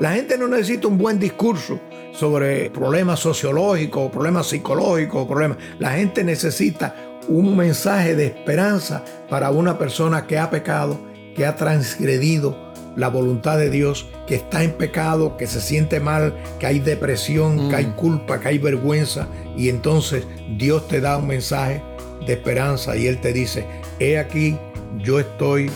La 0.00 0.12
gente 0.12 0.38
no 0.38 0.48
necesita 0.48 0.88
un 0.88 0.96
buen 0.96 1.18
discurso 1.18 1.78
sobre 2.12 2.70
problemas 2.70 3.20
sociológicos, 3.20 4.10
problemas 4.10 4.46
psicológicos, 4.46 5.26
problemas. 5.26 5.58
La 5.78 5.90
gente 5.90 6.24
necesita 6.24 6.94
un 7.28 7.56
mensaje 7.56 8.16
de 8.16 8.26
esperanza 8.26 9.04
para 9.28 9.50
una 9.50 9.78
persona 9.78 10.26
que 10.26 10.38
ha 10.38 10.48
pecado, 10.48 10.98
que 11.36 11.44
ha 11.44 11.54
transgredido 11.54 12.72
la 12.96 13.08
voluntad 13.08 13.58
de 13.58 13.70
Dios, 13.70 14.08
que 14.26 14.36
está 14.36 14.64
en 14.64 14.72
pecado, 14.72 15.36
que 15.36 15.46
se 15.46 15.60
siente 15.60 16.00
mal, 16.00 16.34
que 16.58 16.66
hay 16.66 16.78
depresión, 16.80 17.68
que 17.68 17.76
hay 17.76 17.86
mm. 17.86 17.96
culpa, 17.96 18.40
que 18.40 18.48
hay 18.48 18.58
vergüenza. 18.58 19.28
Y 19.54 19.68
entonces 19.68 20.24
Dios 20.56 20.88
te 20.88 21.00
da 21.00 21.18
un 21.18 21.26
mensaje 21.26 21.82
de 22.26 22.32
esperanza 22.32 22.96
y 22.96 23.06
Él 23.06 23.20
te 23.20 23.32
dice, 23.32 23.66
he 23.98 24.18
aquí, 24.18 24.56
yo 24.98 25.20
estoy 25.20 25.70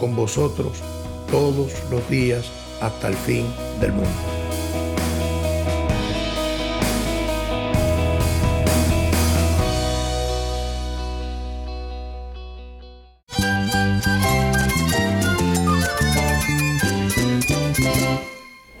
con 0.00 0.16
vosotros 0.16 0.82
todos 1.30 1.72
los 1.90 2.08
días 2.08 2.50
hasta 2.80 3.08
el 3.08 3.14
fin 3.14 3.46
del 3.80 3.92
mundo. 3.92 4.36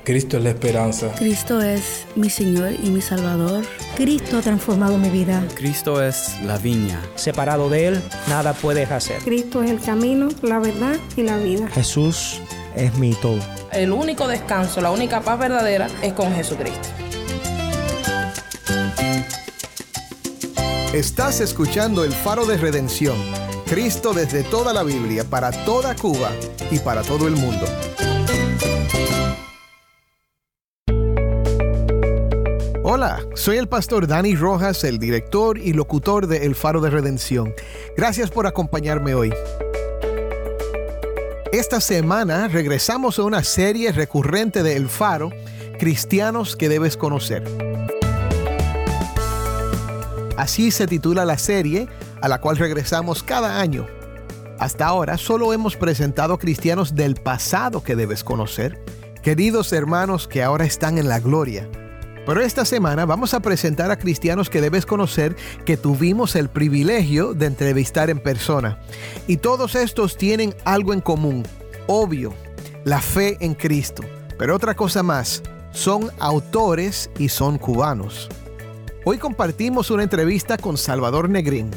Cristo 0.06 0.36
es 0.36 0.44
la 0.44 0.50
esperanza. 0.50 1.12
Cristo 1.18 1.60
es 1.60 2.06
mi 2.14 2.30
Señor 2.30 2.74
y 2.80 2.90
mi 2.90 3.00
Salvador. 3.00 3.64
Cristo 3.96 4.38
ha 4.38 4.40
transformado 4.40 4.98
mi 4.98 5.10
vida. 5.10 5.42
Cristo 5.56 6.00
es 6.00 6.40
la 6.44 6.58
viña. 6.58 7.02
Separado 7.16 7.68
de 7.68 7.88
Él, 7.88 8.02
nada 8.28 8.52
puedes 8.52 8.88
hacer. 8.92 9.20
Cristo 9.22 9.64
es 9.64 9.70
el 9.72 9.80
camino, 9.80 10.28
la 10.42 10.60
verdad 10.60 10.94
y 11.16 11.22
la 11.24 11.38
vida. 11.38 11.66
Jesús 11.70 12.40
es 12.76 12.96
mi 12.98 13.14
todo. 13.14 13.40
El 13.72 13.90
único 13.90 14.28
descanso, 14.28 14.80
la 14.80 14.90
única 14.90 15.20
paz 15.20 15.38
verdadera 15.38 15.88
es 16.02 16.12
con 16.12 16.32
Jesucristo. 16.34 16.88
Estás 20.92 21.40
escuchando 21.40 22.04
el 22.04 22.12
faro 22.12 22.46
de 22.46 22.56
redención. 22.56 23.16
Cristo 23.66 24.14
desde 24.14 24.44
toda 24.44 24.72
la 24.72 24.84
Biblia, 24.84 25.24
para 25.24 25.50
toda 25.50 25.96
Cuba 25.96 26.30
y 26.70 26.78
para 26.78 27.02
todo 27.02 27.26
el 27.26 27.34
mundo. 27.34 27.66
Hola, 32.82 33.20
soy 33.34 33.58
el 33.58 33.68
pastor 33.68 34.06
Dani 34.06 34.36
Rojas, 34.36 34.84
el 34.84 34.98
director 34.98 35.58
y 35.58 35.72
locutor 35.72 36.28
de 36.28 36.46
El 36.46 36.54
Faro 36.54 36.80
de 36.80 36.88
Redención. 36.88 37.52
Gracias 37.96 38.30
por 38.30 38.46
acompañarme 38.46 39.14
hoy. 39.14 39.34
Esta 41.52 41.80
semana 41.80 42.48
regresamos 42.48 43.18
a 43.18 43.22
una 43.22 43.44
serie 43.44 43.92
recurrente 43.92 44.64
de 44.64 44.76
El 44.76 44.88
Faro, 44.88 45.30
Cristianos 45.78 46.56
que 46.56 46.68
debes 46.68 46.96
conocer. 46.96 47.44
Así 50.36 50.70
se 50.72 50.86
titula 50.86 51.24
la 51.24 51.38
serie 51.38 51.88
a 52.20 52.28
la 52.28 52.40
cual 52.40 52.56
regresamos 52.56 53.22
cada 53.22 53.60
año. 53.60 53.86
Hasta 54.58 54.86
ahora 54.86 55.18
solo 55.18 55.52
hemos 55.52 55.76
presentado 55.76 56.36
cristianos 56.38 56.94
del 56.94 57.14
pasado 57.14 57.82
que 57.82 57.94
debes 57.94 58.24
conocer, 58.24 58.82
queridos 59.22 59.72
hermanos 59.72 60.26
que 60.26 60.42
ahora 60.42 60.64
están 60.64 60.98
en 60.98 61.08
la 61.08 61.20
gloria 61.20 61.68
pero 62.26 62.42
esta 62.42 62.64
semana 62.64 63.06
vamos 63.06 63.32
a 63.34 63.40
presentar 63.40 63.92
a 63.92 63.98
cristianos 63.98 64.50
que 64.50 64.60
debes 64.60 64.84
conocer 64.84 65.36
que 65.64 65.76
tuvimos 65.76 66.34
el 66.34 66.48
privilegio 66.48 67.32
de 67.32 67.46
entrevistar 67.46 68.10
en 68.10 68.18
persona. 68.18 68.80
Y 69.28 69.36
todos 69.36 69.76
estos 69.76 70.16
tienen 70.16 70.54
algo 70.64 70.92
en 70.92 71.00
común, 71.00 71.44
obvio, 71.86 72.34
la 72.84 73.00
fe 73.00 73.36
en 73.40 73.54
Cristo. 73.54 74.02
Pero 74.38 74.56
otra 74.56 74.74
cosa 74.74 75.04
más, 75.04 75.42
son 75.70 76.10
autores 76.18 77.10
y 77.16 77.28
son 77.28 77.58
cubanos. 77.58 78.28
Hoy 79.04 79.18
compartimos 79.18 79.92
una 79.92 80.02
entrevista 80.02 80.58
con 80.58 80.76
Salvador 80.76 81.30
Negrín. 81.30 81.70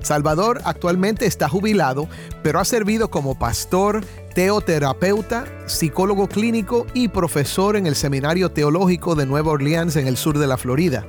Salvador 0.00 0.60
actualmente 0.64 1.26
está 1.26 1.48
jubilado, 1.48 2.08
pero 2.42 2.60
ha 2.60 2.64
servido 2.64 3.10
como 3.10 3.36
pastor, 3.36 4.04
teoterapeuta, 4.38 5.46
psicólogo 5.66 6.28
clínico 6.28 6.86
y 6.94 7.08
profesor 7.08 7.74
en 7.74 7.88
el 7.88 7.96
Seminario 7.96 8.52
Teológico 8.52 9.16
de 9.16 9.26
Nueva 9.26 9.50
Orleans 9.50 9.96
en 9.96 10.06
el 10.06 10.16
sur 10.16 10.38
de 10.38 10.46
la 10.46 10.56
Florida. 10.56 11.04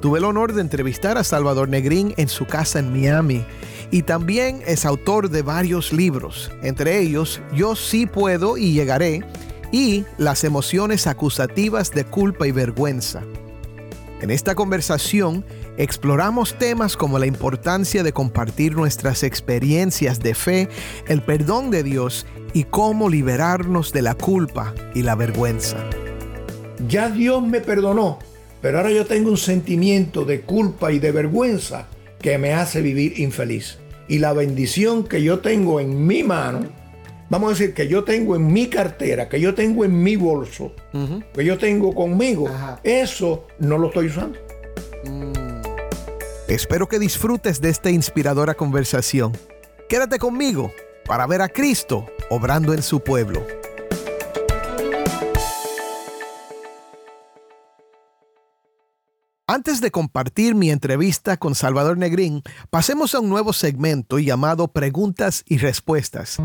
Tuve 0.00 0.20
el 0.20 0.24
honor 0.24 0.54
de 0.54 0.62
entrevistar 0.62 1.18
a 1.18 1.24
Salvador 1.24 1.68
Negrín 1.68 2.14
en 2.16 2.30
su 2.30 2.46
casa 2.46 2.78
en 2.78 2.94
Miami 2.94 3.44
y 3.90 4.04
también 4.04 4.62
es 4.66 4.86
autor 4.86 5.28
de 5.28 5.42
varios 5.42 5.92
libros, 5.92 6.50
entre 6.62 6.98
ellos 6.98 7.42
Yo 7.54 7.76
sí 7.76 8.06
puedo 8.06 8.56
y 8.56 8.72
llegaré 8.72 9.22
y 9.70 10.06
Las 10.16 10.42
emociones 10.42 11.06
acusativas 11.06 11.90
de 11.90 12.04
culpa 12.06 12.46
y 12.46 12.52
vergüenza. 12.52 13.22
En 14.22 14.30
esta 14.30 14.54
conversación 14.54 15.44
exploramos 15.76 16.56
temas 16.56 16.96
como 16.96 17.18
la 17.18 17.26
importancia 17.26 18.02
de 18.02 18.12
compartir 18.12 18.74
nuestras 18.74 19.22
experiencias 19.22 20.20
de 20.20 20.34
fe, 20.34 20.68
el 21.06 21.20
perdón 21.20 21.70
de 21.70 21.82
Dios 21.82 22.26
y 22.54 22.64
cómo 22.64 23.10
liberarnos 23.10 23.92
de 23.92 24.00
la 24.00 24.14
culpa 24.14 24.74
y 24.94 25.02
la 25.02 25.16
vergüenza. 25.16 25.76
Ya 26.88 27.10
Dios 27.10 27.42
me 27.42 27.60
perdonó, 27.60 28.18
pero 28.62 28.78
ahora 28.78 28.90
yo 28.90 29.04
tengo 29.04 29.28
un 29.30 29.36
sentimiento 29.36 30.24
de 30.24 30.40
culpa 30.40 30.92
y 30.92 30.98
de 30.98 31.12
vergüenza 31.12 31.88
que 32.18 32.38
me 32.38 32.54
hace 32.54 32.80
vivir 32.80 33.20
infeliz. 33.20 33.78
Y 34.08 34.18
la 34.18 34.32
bendición 34.32 35.04
que 35.04 35.22
yo 35.22 35.40
tengo 35.40 35.78
en 35.78 36.06
mi 36.06 36.22
mano, 36.22 36.60
vamos 37.28 37.48
a 37.48 37.52
decir 37.52 37.74
que 37.74 37.88
yo 37.88 38.04
tengo 38.04 38.36
en 38.36 38.52
mi 38.52 38.68
cartera, 38.68 39.28
que 39.28 39.40
yo 39.40 39.54
tengo 39.54 39.84
en 39.84 40.02
mi 40.02 40.16
bolso, 40.16 40.72
que 41.34 41.44
yo 41.44 41.58
tengo 41.58 41.94
conmigo, 41.94 42.48
eso 42.82 43.46
no 43.58 43.78
lo 43.78 43.88
estoy 43.88 44.06
usando. 44.06 44.38
Mm. 45.04 45.32
Espero 46.48 46.88
que 46.88 46.98
disfrutes 46.98 47.60
de 47.60 47.70
esta 47.70 47.90
inspiradora 47.90 48.54
conversación. 48.54 49.32
Quédate 49.88 50.18
conmigo 50.18 50.72
para 51.04 51.26
ver 51.26 51.42
a 51.42 51.48
Cristo 51.48 52.06
obrando 52.30 52.72
en 52.72 52.82
su 52.82 53.00
pueblo. 53.00 53.44
Antes 59.48 59.80
de 59.80 59.90
compartir 59.90 60.54
mi 60.54 60.70
entrevista 60.70 61.36
con 61.36 61.54
Salvador 61.54 61.96
Negrín, 61.98 62.42
pasemos 62.68 63.14
a 63.14 63.20
un 63.20 63.28
nuevo 63.28 63.52
segmento 63.52 64.18
llamado 64.18 64.68
Preguntas 64.68 65.44
y 65.46 65.58
Respuestas. 65.58 66.38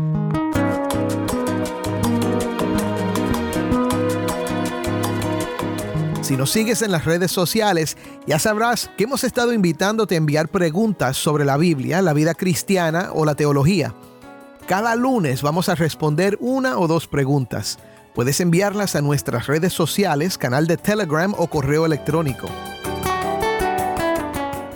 Si 6.32 6.38
nos 6.38 6.50
sigues 6.50 6.80
en 6.80 6.90
las 6.90 7.04
redes 7.04 7.30
sociales, 7.30 7.98
ya 8.26 8.38
sabrás 8.38 8.90
que 8.96 9.04
hemos 9.04 9.22
estado 9.22 9.52
invitándote 9.52 10.14
a 10.14 10.16
enviar 10.16 10.48
preguntas 10.48 11.18
sobre 11.18 11.44
la 11.44 11.58
Biblia, 11.58 12.00
la 12.00 12.14
vida 12.14 12.32
cristiana 12.32 13.10
o 13.12 13.26
la 13.26 13.34
teología. 13.34 13.94
Cada 14.66 14.96
lunes 14.96 15.42
vamos 15.42 15.68
a 15.68 15.74
responder 15.74 16.38
una 16.40 16.78
o 16.78 16.88
dos 16.88 17.06
preguntas. 17.06 17.78
Puedes 18.14 18.40
enviarlas 18.40 18.96
a 18.96 19.02
nuestras 19.02 19.46
redes 19.46 19.74
sociales, 19.74 20.38
canal 20.38 20.66
de 20.66 20.78
Telegram 20.78 21.34
o 21.36 21.48
correo 21.48 21.84
electrónico. 21.84 22.48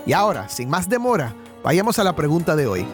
Y 0.04 0.12
ahora, 0.12 0.50
sin 0.50 0.68
más 0.68 0.90
demora, 0.90 1.34
vayamos 1.64 1.98
a 1.98 2.04
la 2.04 2.14
pregunta 2.14 2.54
de 2.54 2.66
hoy. 2.66 2.86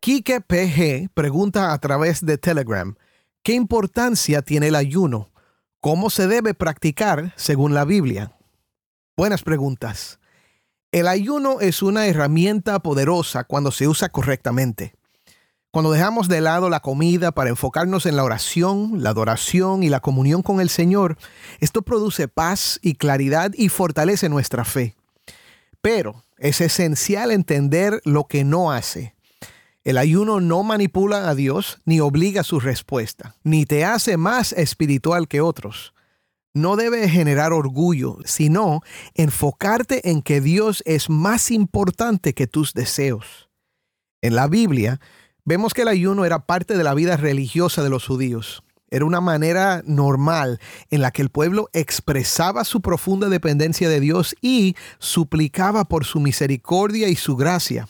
Kike 0.00 0.40
PG 0.40 1.12
pregunta 1.12 1.74
a 1.74 1.78
través 1.78 2.24
de 2.24 2.38
Telegram, 2.38 2.96
¿qué 3.42 3.54
importancia 3.54 4.42
tiene 4.42 4.68
el 4.68 4.74
ayuno? 4.74 5.30
¿Cómo 5.80 6.10
se 6.10 6.26
debe 6.26 6.54
practicar 6.54 7.32
según 7.36 7.74
la 7.74 7.84
Biblia? 7.84 8.36
Buenas 9.16 9.42
preguntas. 9.42 10.18
El 10.92 11.06
ayuno 11.06 11.60
es 11.60 11.82
una 11.82 12.06
herramienta 12.06 12.80
poderosa 12.80 13.44
cuando 13.44 13.70
se 13.70 13.86
usa 13.86 14.08
correctamente. 14.08 14.94
Cuando 15.70 15.92
dejamos 15.92 16.26
de 16.26 16.40
lado 16.40 16.68
la 16.68 16.80
comida 16.80 17.30
para 17.30 17.50
enfocarnos 17.50 18.04
en 18.04 18.16
la 18.16 18.24
oración, 18.24 19.04
la 19.04 19.10
adoración 19.10 19.84
y 19.84 19.88
la 19.88 20.00
comunión 20.00 20.42
con 20.42 20.60
el 20.60 20.68
Señor, 20.68 21.16
esto 21.60 21.82
produce 21.82 22.26
paz 22.26 22.80
y 22.82 22.94
claridad 22.94 23.52
y 23.54 23.68
fortalece 23.68 24.28
nuestra 24.28 24.64
fe. 24.64 24.96
Pero 25.80 26.24
es 26.38 26.60
esencial 26.60 27.30
entender 27.30 28.00
lo 28.04 28.24
que 28.24 28.42
no 28.42 28.72
hace. 28.72 29.14
El 29.84 29.98
ayuno 29.98 30.40
no 30.40 30.62
manipula 30.62 31.28
a 31.28 31.34
Dios 31.34 31.78
ni 31.84 32.00
obliga 32.00 32.42
su 32.44 32.60
respuesta, 32.60 33.36
ni 33.42 33.64
te 33.64 33.84
hace 33.84 34.16
más 34.16 34.52
espiritual 34.52 35.26
que 35.26 35.40
otros 35.40 35.94
no 36.52 36.76
debe 36.76 37.08
generar 37.08 37.52
orgullo, 37.52 38.18
sino 38.24 38.82
enfocarte 39.14 40.10
en 40.10 40.22
que 40.22 40.40
Dios 40.40 40.82
es 40.86 41.08
más 41.08 41.50
importante 41.50 42.34
que 42.34 42.46
tus 42.46 42.74
deseos. 42.74 43.48
En 44.20 44.34
la 44.34 44.48
Biblia 44.48 45.00
vemos 45.44 45.74
que 45.74 45.82
el 45.82 45.88
ayuno 45.88 46.24
era 46.24 46.46
parte 46.46 46.76
de 46.76 46.84
la 46.84 46.94
vida 46.94 47.16
religiosa 47.16 47.82
de 47.82 47.90
los 47.90 48.06
judíos. 48.06 48.62
Era 48.90 49.04
una 49.04 49.20
manera 49.20 49.82
normal 49.86 50.58
en 50.90 51.00
la 51.00 51.12
que 51.12 51.22
el 51.22 51.30
pueblo 51.30 51.70
expresaba 51.72 52.64
su 52.64 52.80
profunda 52.80 53.28
dependencia 53.28 53.88
de 53.88 54.00
Dios 54.00 54.34
y 54.40 54.74
suplicaba 54.98 55.84
por 55.84 56.04
su 56.04 56.18
misericordia 56.18 57.08
y 57.08 57.14
su 57.14 57.36
gracia. 57.36 57.88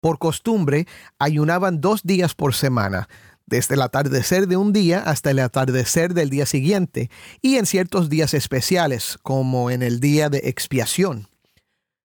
Por 0.00 0.18
costumbre, 0.18 0.86
ayunaban 1.18 1.80
dos 1.80 2.02
días 2.04 2.34
por 2.34 2.54
semana, 2.54 3.08
desde 3.46 3.74
el 3.74 3.82
atardecer 3.82 4.46
de 4.46 4.56
un 4.56 4.72
día 4.72 5.00
hasta 5.00 5.30
el 5.30 5.38
atardecer 5.40 6.14
del 6.14 6.30
día 6.30 6.46
siguiente, 6.46 7.10
y 7.40 7.56
en 7.56 7.66
ciertos 7.66 8.08
días 8.08 8.34
especiales, 8.34 9.18
como 9.22 9.70
en 9.70 9.82
el 9.82 10.00
día 10.00 10.28
de 10.28 10.38
expiación. 10.44 11.28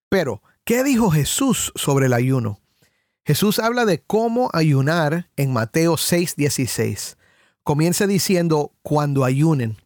Pero, 0.10 0.42
¿qué 0.64 0.84
dijo 0.84 1.12
Jesús 1.12 1.72
sobre 1.76 2.08
el 2.08 2.14
ayuno? 2.14 2.60
Jesús 3.26 3.60
habla 3.60 3.86
de 3.86 4.00
cómo 4.02 4.50
ayunar 4.54 5.30
en 5.38 5.54
Mateo 5.54 5.96
6:16. 5.96 7.18
Comienza 7.64 8.06
diciendo 8.06 8.74
cuando 8.82 9.24
ayunen. 9.24 9.78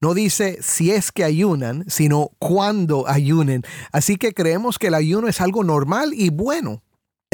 No 0.00 0.12
dice 0.12 0.58
si 0.60 0.90
es 0.90 1.10
que 1.10 1.24
ayunan, 1.24 1.84
sino 1.88 2.32
cuando 2.38 3.08
ayunen. 3.08 3.62
Así 3.90 4.16
que 4.16 4.34
creemos 4.34 4.78
que 4.78 4.88
el 4.88 4.94
ayuno 4.94 5.28
es 5.28 5.40
algo 5.40 5.64
normal 5.64 6.12
y 6.12 6.28
bueno. 6.28 6.82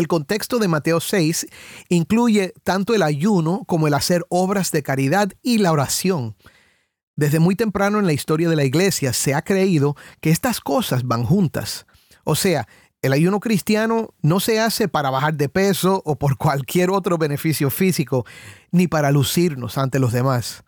El 0.00 0.08
contexto 0.08 0.58
de 0.58 0.66
Mateo 0.66 0.98
6 0.98 1.46
incluye 1.90 2.54
tanto 2.64 2.94
el 2.94 3.02
ayuno 3.02 3.64
como 3.66 3.86
el 3.86 3.92
hacer 3.92 4.24
obras 4.30 4.72
de 4.72 4.82
caridad 4.82 5.28
y 5.42 5.58
la 5.58 5.72
oración. 5.72 6.36
Desde 7.16 7.38
muy 7.38 7.54
temprano 7.54 7.98
en 7.98 8.06
la 8.06 8.14
historia 8.14 8.48
de 8.48 8.56
la 8.56 8.64
iglesia 8.64 9.12
se 9.12 9.34
ha 9.34 9.42
creído 9.42 9.96
que 10.22 10.30
estas 10.30 10.62
cosas 10.62 11.02
van 11.02 11.24
juntas. 11.24 11.84
O 12.24 12.34
sea, 12.34 12.66
el 13.02 13.12
ayuno 13.12 13.40
cristiano 13.40 14.14
no 14.22 14.40
se 14.40 14.58
hace 14.58 14.88
para 14.88 15.10
bajar 15.10 15.34
de 15.34 15.50
peso 15.50 16.00
o 16.06 16.16
por 16.16 16.38
cualquier 16.38 16.88
otro 16.88 17.18
beneficio 17.18 17.68
físico, 17.68 18.24
ni 18.70 18.88
para 18.88 19.10
lucirnos 19.10 19.76
ante 19.76 19.98
los 19.98 20.14
demás. 20.14 20.64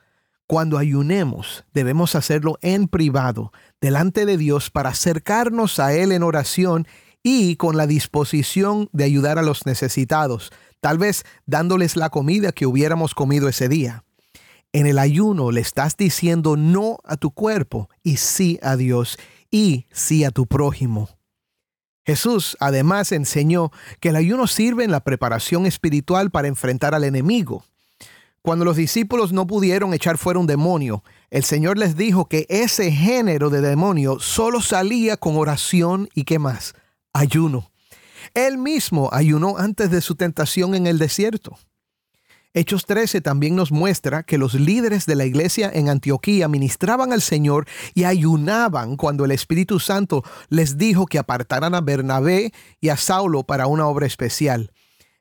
Cuando 0.46 0.76
ayunemos, 0.76 1.64
debemos 1.72 2.16
hacerlo 2.16 2.58
en 2.60 2.86
privado, 2.86 3.50
delante 3.80 4.26
de 4.26 4.36
Dios, 4.36 4.68
para 4.68 4.90
acercarnos 4.90 5.78
a 5.78 5.94
Él 5.94 6.12
en 6.12 6.22
oración 6.22 6.86
y 7.22 7.56
con 7.56 7.76
la 7.76 7.86
disposición 7.86 8.88
de 8.92 9.04
ayudar 9.04 9.38
a 9.38 9.42
los 9.42 9.66
necesitados, 9.66 10.50
tal 10.80 10.98
vez 10.98 11.24
dándoles 11.46 11.96
la 11.96 12.10
comida 12.10 12.52
que 12.52 12.66
hubiéramos 12.66 13.14
comido 13.14 13.48
ese 13.48 13.68
día. 13.68 14.04
En 14.72 14.86
el 14.86 14.98
ayuno 14.98 15.50
le 15.50 15.60
estás 15.60 15.96
diciendo 15.96 16.56
no 16.56 16.98
a 17.04 17.16
tu 17.16 17.30
cuerpo 17.30 17.90
y 18.02 18.16
sí 18.16 18.58
a 18.62 18.76
Dios 18.76 19.18
y 19.50 19.86
sí 19.92 20.24
a 20.24 20.30
tu 20.30 20.46
prójimo. 20.46 21.10
Jesús 22.04 22.56
además 22.58 23.12
enseñó 23.12 23.70
que 24.00 24.08
el 24.08 24.16
ayuno 24.16 24.46
sirve 24.46 24.84
en 24.84 24.90
la 24.90 25.04
preparación 25.04 25.66
espiritual 25.66 26.30
para 26.30 26.48
enfrentar 26.48 26.94
al 26.94 27.04
enemigo. 27.04 27.64
Cuando 28.40 28.64
los 28.64 28.76
discípulos 28.76 29.32
no 29.32 29.46
pudieron 29.46 29.94
echar 29.94 30.18
fuera 30.18 30.40
un 30.40 30.48
demonio, 30.48 31.04
el 31.30 31.44
Señor 31.44 31.78
les 31.78 31.96
dijo 31.96 32.28
que 32.28 32.46
ese 32.48 32.90
género 32.90 33.50
de 33.50 33.60
demonio 33.60 34.18
solo 34.18 34.60
salía 34.60 35.16
con 35.16 35.36
oración 35.36 36.08
y 36.12 36.24
qué 36.24 36.40
más, 36.40 36.74
ayuno. 37.12 37.70
Él 38.34 38.58
mismo 38.58 39.10
ayunó 39.12 39.58
antes 39.58 39.90
de 39.90 40.00
su 40.00 40.14
tentación 40.14 40.74
en 40.74 40.86
el 40.86 40.98
desierto. 40.98 41.58
Hechos 42.54 42.84
13 42.84 43.22
también 43.22 43.56
nos 43.56 43.72
muestra 43.72 44.24
que 44.24 44.36
los 44.36 44.52
líderes 44.52 45.06
de 45.06 45.14
la 45.14 45.24
iglesia 45.24 45.70
en 45.72 45.88
Antioquía 45.88 46.48
ministraban 46.48 47.12
al 47.12 47.22
Señor 47.22 47.66
y 47.94 48.04
ayunaban 48.04 48.96
cuando 48.96 49.24
el 49.24 49.30
Espíritu 49.30 49.80
Santo 49.80 50.22
les 50.50 50.76
dijo 50.76 51.06
que 51.06 51.18
apartaran 51.18 51.74
a 51.74 51.80
Bernabé 51.80 52.52
y 52.78 52.90
a 52.90 52.98
Saulo 52.98 53.44
para 53.44 53.66
una 53.66 53.86
obra 53.86 54.06
especial. 54.06 54.70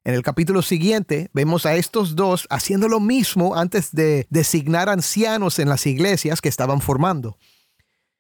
En 0.03 0.13
el 0.13 0.23
capítulo 0.23 0.61
siguiente 0.61 1.29
vemos 1.31 1.65
a 1.65 1.75
estos 1.75 2.15
dos 2.15 2.47
haciendo 2.49 2.89
lo 2.89 2.99
mismo 2.99 3.55
antes 3.55 3.91
de 3.93 4.27
designar 4.29 4.89
ancianos 4.89 5.57
en 5.59 5.69
las 5.69 5.85
iglesias 5.85 6.41
que 6.41 6.49
estaban 6.49 6.81
formando. 6.81 7.37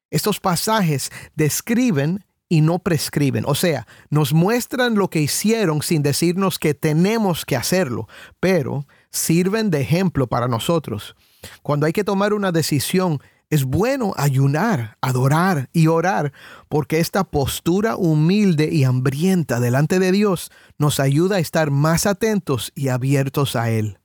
Estos 0.09 0.39
pasajes 0.39 1.11
describen 1.35 2.23
y 2.51 2.59
no 2.59 2.79
prescriben, 2.79 3.45
o 3.47 3.55
sea, 3.55 3.87
nos 4.09 4.33
muestran 4.33 4.95
lo 4.95 5.09
que 5.09 5.21
hicieron 5.21 5.81
sin 5.81 6.03
decirnos 6.03 6.59
que 6.59 6.73
tenemos 6.73 7.45
que 7.45 7.55
hacerlo, 7.55 8.09
pero 8.41 8.85
sirven 9.09 9.69
de 9.69 9.79
ejemplo 9.79 10.27
para 10.27 10.49
nosotros. 10.49 11.15
Cuando 11.63 11.85
hay 11.85 11.93
que 11.93 12.03
tomar 12.03 12.33
una 12.33 12.51
decisión, 12.51 13.21
es 13.49 13.63
bueno 13.63 14.13
ayunar, 14.17 14.97
adorar 14.99 15.69
y 15.71 15.87
orar, 15.87 16.33
porque 16.67 16.99
esta 16.99 17.23
postura 17.23 17.95
humilde 17.95 18.67
y 18.69 18.83
hambrienta 18.83 19.61
delante 19.61 19.97
de 19.97 20.11
Dios 20.11 20.51
nos 20.77 20.99
ayuda 20.99 21.37
a 21.37 21.39
estar 21.39 21.71
más 21.71 22.05
atentos 22.05 22.73
y 22.75 22.89
abiertos 22.89 23.55
a 23.55 23.69
Él. 23.69 23.97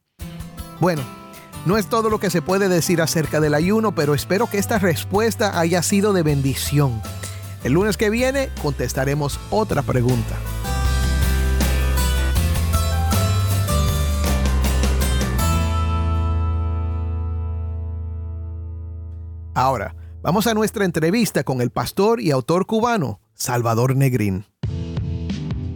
Bueno, 0.79 1.03
no 1.65 1.79
es 1.79 1.89
todo 1.89 2.11
lo 2.11 2.21
que 2.21 2.31
se 2.31 2.43
puede 2.43 2.69
decir 2.69 3.03
acerca 3.03 3.41
del 3.41 3.55
ayuno, 3.55 3.93
pero 3.97 4.15
espero 4.15 4.49
que 4.49 4.59
esta 4.59 4.79
respuesta 4.79 5.59
haya 5.59 5.83
sido 5.83 6.13
de 6.13 6.23
bendición. 6.23 7.03
El 7.65 7.73
lunes 7.73 7.97
que 7.97 8.11
viene 8.11 8.51
contestaremos 8.63 9.41
otra 9.51 9.83
pregunta. 9.83 10.37
Ahora, 19.55 19.97
vamos 20.21 20.47
a 20.47 20.53
nuestra 20.53 20.85
entrevista 20.85 21.43
con 21.43 21.63
el 21.63 21.71
pastor 21.71 22.21
y 22.21 22.31
autor 22.31 22.67
cubano, 22.67 23.21
Salvador 23.33 23.97
Negrín. 23.97 24.45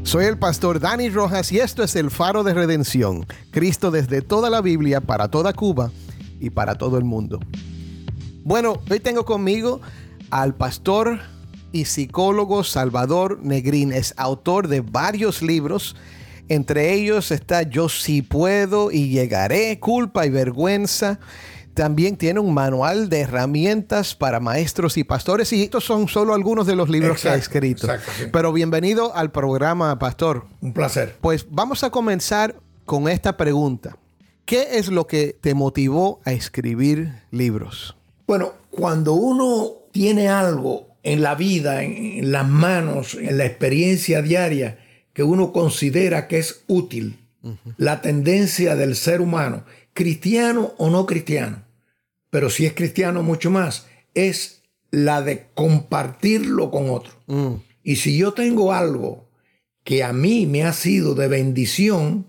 Soy 0.02 0.26
el 0.26 0.38
pastor 0.38 0.80
Dani 0.80 1.08
Rojas 1.08 1.50
y 1.50 1.60
esto 1.60 1.82
es 1.82 1.96
el 1.96 2.10
faro 2.10 2.42
de 2.42 2.52
redención, 2.52 3.24
Cristo 3.50 3.90
desde 3.90 4.20
toda 4.22 4.50
la 4.50 4.60
Biblia 4.60 5.00
para 5.00 5.28
toda 5.28 5.54
Cuba 5.54 5.92
y 6.40 6.50
para 6.50 6.74
todo 6.74 6.98
el 6.98 7.04
mundo. 7.04 7.40
Bueno, 8.44 8.80
hoy 8.90 9.00
tengo 9.00 9.24
conmigo 9.24 9.80
al 10.30 10.54
pastor 10.54 11.20
y 11.72 11.84
psicólogo 11.84 12.64
Salvador 12.64 13.40
Negrín. 13.42 13.92
Es 13.92 14.14
autor 14.16 14.68
de 14.68 14.80
varios 14.80 15.42
libros. 15.42 15.96
Entre 16.48 16.92
ellos 16.94 17.30
está 17.30 17.62
Yo 17.62 17.88
sí 17.88 18.22
puedo 18.22 18.90
y 18.90 19.08
llegaré, 19.08 19.78
culpa 19.78 20.26
y 20.26 20.30
vergüenza. 20.30 21.20
También 21.74 22.16
tiene 22.16 22.40
un 22.40 22.52
manual 22.52 23.08
de 23.08 23.20
herramientas 23.20 24.14
para 24.14 24.40
maestros 24.40 24.96
y 24.96 25.04
pastores 25.04 25.52
y 25.52 25.62
estos 25.62 25.84
son 25.84 26.08
solo 26.08 26.34
algunos 26.34 26.66
de 26.66 26.74
los 26.74 26.88
libros 26.88 27.22
que 27.22 27.28
ha 27.28 27.36
escrito. 27.36 27.88
Pero 28.32 28.52
bienvenido 28.52 29.14
al 29.14 29.30
programa, 29.30 29.98
pastor. 29.98 30.46
Un 30.60 30.72
placer. 30.72 31.16
Pues 31.20 31.46
vamos 31.48 31.84
a 31.84 31.90
comenzar 31.90 32.56
con 32.84 33.08
esta 33.08 33.36
pregunta. 33.36 33.96
¿Qué 34.44 34.78
es 34.78 34.88
lo 34.88 35.06
que 35.06 35.38
te 35.40 35.54
motivó 35.54 36.20
a 36.24 36.32
escribir 36.32 37.22
libros? 37.30 37.96
Bueno, 38.26 38.52
cuando 38.70 39.14
uno 39.14 39.70
tiene 39.92 40.28
algo 40.28 40.89
en 41.02 41.22
la 41.22 41.34
vida, 41.34 41.82
en 41.82 42.32
las 42.32 42.48
manos, 42.48 43.14
en 43.14 43.38
la 43.38 43.46
experiencia 43.46 44.22
diaria 44.22 44.78
que 45.12 45.22
uno 45.22 45.52
considera 45.52 46.28
que 46.28 46.38
es 46.38 46.64
útil, 46.66 47.18
la 47.78 48.02
tendencia 48.02 48.76
del 48.76 48.94
ser 48.94 49.22
humano 49.22 49.64
cristiano 49.92 50.74
o 50.78 50.90
no 50.90 51.06
cristiano, 51.06 51.64
pero 52.30 52.50
si 52.50 52.66
es 52.66 52.74
cristiano 52.74 53.22
mucho 53.22 53.50
más, 53.50 53.86
es 54.14 54.62
la 54.90 55.22
de 55.22 55.46
compartirlo 55.54 56.70
con 56.70 56.90
otro. 56.90 57.12
Mm. 57.26 57.54
Y 57.82 57.96
si 57.96 58.16
yo 58.16 58.32
tengo 58.32 58.72
algo 58.72 59.28
que 59.84 60.04
a 60.04 60.12
mí 60.12 60.46
me 60.46 60.64
ha 60.64 60.72
sido 60.72 61.14
de 61.14 61.28
bendición, 61.28 62.26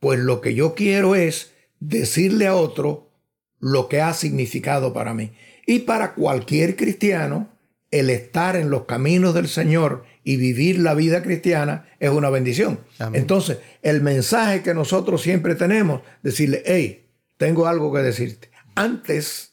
pues 0.00 0.20
lo 0.20 0.40
que 0.40 0.54
yo 0.54 0.74
quiero 0.74 1.14
es 1.14 1.52
decirle 1.80 2.46
a 2.46 2.54
otro 2.54 3.10
lo 3.58 3.88
que 3.88 4.00
ha 4.00 4.12
significado 4.14 4.92
para 4.92 5.14
mí. 5.14 5.32
Y 5.66 5.80
para 5.80 6.14
cualquier 6.14 6.76
cristiano, 6.76 7.48
el 7.92 8.10
estar 8.10 8.56
en 8.56 8.70
los 8.70 8.86
caminos 8.86 9.34
del 9.34 9.46
Señor 9.46 10.04
y 10.24 10.36
vivir 10.38 10.80
la 10.80 10.94
vida 10.94 11.22
cristiana 11.22 11.86
es 12.00 12.10
una 12.10 12.30
bendición. 12.30 12.80
Entonces, 13.12 13.58
el 13.82 14.00
mensaje 14.00 14.62
que 14.62 14.74
nosotros 14.74 15.22
siempre 15.22 15.54
tenemos, 15.54 16.00
decirle, 16.22 16.62
hey, 16.64 17.06
tengo 17.36 17.66
algo 17.66 17.92
que 17.92 18.00
decirte. 18.00 18.50
Antes, 18.74 19.52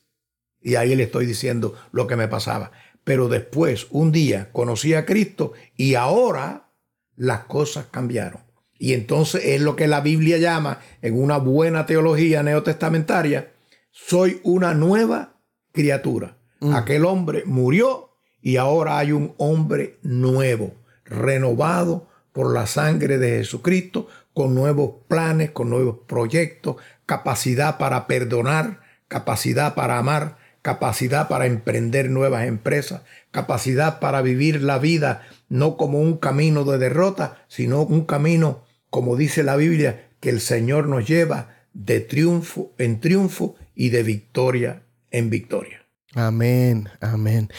y 0.62 0.75
ahí 0.75 0.96
le 0.96 1.03
estoy 1.03 1.25
diciendo 1.25 1.75
lo 1.91 2.08
que 2.08 2.15
me 2.15 2.29
pasaba, 2.29 2.72
pero 3.03 3.27
después, 3.27 3.88
un 3.89 4.12
día, 4.12 4.50
conocí 4.51 4.93
a 4.93 5.05
Cristo 5.05 5.53
y 5.75 5.96
ahora 5.96 6.72
las 7.17 7.41
cosas 7.41 7.88
cambiaron. 7.91 8.41
Y 8.77 8.93
entonces 8.93 9.43
es 9.43 9.62
lo 9.62 9.75
que 9.75 9.88
la 9.88 10.00
Biblia 10.00 10.38
llama, 10.38 10.79
en 11.01 11.22
una 11.22 11.38
buena 11.38 11.86
teología 11.86 12.41
neotestamentaria, 12.41 13.51
soy 13.91 14.39
una 14.43 14.74
nueva 14.74 15.41
criatura. 15.74 16.38
Mm. 16.62 16.74
Aquel 16.74 17.03
hombre 17.03 17.43
murió 17.46 18.09
y 18.41 18.58
ahora 18.58 18.98
hay 18.98 19.12
un 19.12 19.34
hombre 19.38 19.98
nuevo, 20.01 20.74
renovado 21.05 22.08
por 22.31 22.53
la 22.53 22.67
sangre 22.67 23.17
de 23.17 23.39
Jesucristo, 23.39 24.08
con 24.34 24.55
nuevos 24.55 24.91
planes, 25.08 25.51
con 25.51 25.69
nuevos 25.69 25.98
proyectos, 26.08 26.77
capacidad 27.05 27.77
para 27.77 28.08
perdonar, 28.08 28.81
capacidad 29.08 29.75
para 29.75 29.98
amar, 29.98 30.38
capacidad 30.62 31.27
para 31.27 31.46
emprender 31.46 32.10
nuevas 32.10 32.46
empresas, 32.46 33.01
capacidad 33.31 34.00
para 34.00 34.22
vivir 34.22 34.62
la 34.62 34.77
vida 34.77 35.24
no 35.50 35.77
como 35.77 36.00
un 36.00 36.17
camino 36.17 36.63
de 36.63 36.77
derrota, 36.77 37.43
sino 37.48 37.81
un 37.81 38.05
camino, 38.05 38.63
como 38.89 39.15
dice 39.15 39.43
la 39.43 39.55
Biblia, 39.55 40.10
que 40.19 40.29
el 40.29 40.41
Señor 40.41 40.88
nos 40.88 41.08
lleva 41.08 41.55
de 41.74 42.00
triunfo 42.00 42.72
en 42.77 43.00
triunfo 43.00 43.55
y 43.75 43.89
de 43.89 44.03
victoria 44.03 44.84
en 45.12 45.29
victoria. 45.29 45.78
Amén, 46.16 46.89
amén. 47.01 47.50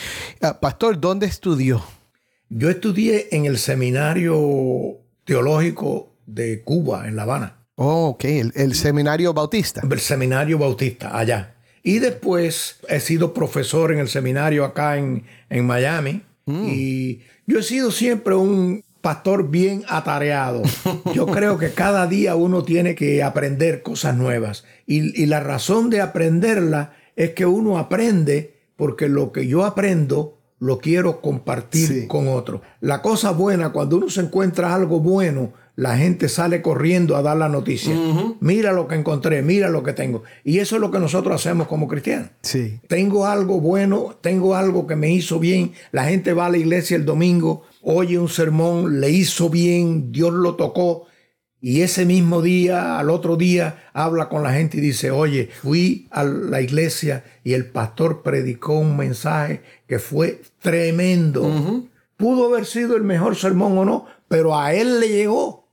Ah, 0.40 0.58
pastor, 0.58 1.00
¿dónde 1.00 1.26
estudió? 1.26 1.84
Yo 2.48 2.68
estudié 2.68 3.28
en 3.30 3.44
el 3.44 3.58
Seminario 3.58 4.98
Teológico 5.24 6.16
de 6.26 6.62
Cuba, 6.62 7.06
en 7.06 7.14
La 7.14 7.22
Habana. 7.22 7.64
Oh, 7.76 8.08
ok, 8.08 8.24
el, 8.24 8.52
el 8.56 8.74
seminario 8.74 9.32
bautista. 9.32 9.82
El 9.88 10.00
seminario 10.00 10.58
bautista, 10.58 11.16
allá. 11.16 11.54
Y 11.82 11.98
después 11.98 12.80
he 12.88 13.00
sido 13.00 13.32
profesor 13.32 13.92
en 13.92 14.00
el 14.00 14.08
seminario 14.08 14.64
acá 14.64 14.98
en, 14.98 15.24
en 15.48 15.66
Miami. 15.66 16.22
Y 16.46 17.20
yo 17.46 17.60
he 17.60 17.62
sido 17.62 17.92
siempre 17.92 18.34
un 18.34 18.82
pastor 19.00 19.48
bien 19.50 19.84
atareado. 19.88 20.62
Yo 21.14 21.26
creo 21.26 21.58
que 21.58 21.70
cada 21.70 22.08
día 22.08 22.34
uno 22.34 22.64
tiene 22.64 22.96
que 22.96 23.22
aprender 23.22 23.82
cosas 23.82 24.16
nuevas. 24.16 24.64
Y, 24.84 25.22
y 25.22 25.26
la 25.26 25.38
razón 25.38 25.90
de 25.90 26.00
aprenderla 26.00 26.96
es 27.16 27.30
que 27.30 27.46
uno 27.46 27.78
aprende 27.78 28.54
porque 28.76 29.08
lo 29.08 29.32
que 29.32 29.46
yo 29.46 29.64
aprendo 29.64 30.38
lo 30.58 30.78
quiero 30.78 31.20
compartir 31.20 31.86
Sí. 31.88 32.06
con 32.06 32.28
otro. 32.28 32.60
La 32.80 33.00
cosa 33.02 33.30
buena, 33.32 33.72
cuando 33.72 33.96
uno 33.96 34.10
se 34.10 34.20
encuentra 34.20 34.74
algo 34.74 35.00
bueno, 35.00 35.52
la 35.74 35.96
gente 35.96 36.28
sale 36.28 36.60
corriendo 36.60 37.16
a 37.16 37.22
dar 37.22 37.38
la 37.38 37.48
noticia. 37.48 37.96
Mira 38.40 38.72
lo 38.72 38.86
que 38.86 38.94
encontré, 38.96 39.40
mira 39.40 39.70
lo 39.70 39.82
que 39.82 39.94
tengo. 39.94 40.22
Y 40.44 40.58
eso 40.58 40.74
es 40.76 40.80
lo 40.82 40.90
que 40.90 40.98
nosotros 40.98 41.34
hacemos 41.34 41.66
como 41.66 41.88
cristianos. 41.88 42.28
Sí. 42.42 42.78
Tengo 42.88 43.24
algo 43.24 43.58
bueno, 43.60 44.16
tengo 44.20 44.54
algo 44.54 44.86
que 44.86 44.96
me 44.96 45.10
hizo 45.10 45.38
bien. 45.38 45.72
La 45.92 46.04
gente 46.04 46.34
va 46.34 46.46
a 46.46 46.50
la 46.50 46.58
iglesia 46.58 46.96
el 46.96 47.06
domingo, 47.06 47.62
oye 47.80 48.18
un 48.18 48.28
sermón, 48.28 49.00
le 49.00 49.08
hizo 49.10 49.48
bien, 49.48 50.12
Dios 50.12 50.34
lo 50.34 50.56
tocó. 50.56 51.06
Y 51.62 51.82
ese 51.82 52.06
mismo 52.06 52.40
día, 52.40 52.98
al 52.98 53.10
otro 53.10 53.36
día, 53.36 53.90
habla 53.92 54.30
con 54.30 54.42
la 54.42 54.52
gente 54.54 54.78
y 54.78 54.80
dice, 54.80 55.10
oye, 55.10 55.50
fui 55.60 56.08
a 56.10 56.24
la 56.24 56.62
iglesia 56.62 57.24
y 57.44 57.52
el 57.52 57.66
pastor 57.66 58.22
predicó 58.22 58.78
un 58.78 58.96
mensaje 58.96 59.62
que 59.86 59.98
fue 59.98 60.40
tremendo. 60.62 61.86
Pudo 62.16 62.46
haber 62.46 62.64
sido 62.64 62.96
el 62.96 63.02
mejor 63.02 63.36
sermón 63.36 63.76
o 63.76 63.84
no, 63.84 64.06
pero 64.26 64.58
a 64.58 64.72
él 64.72 65.00
le 65.00 65.08
llegó, 65.08 65.68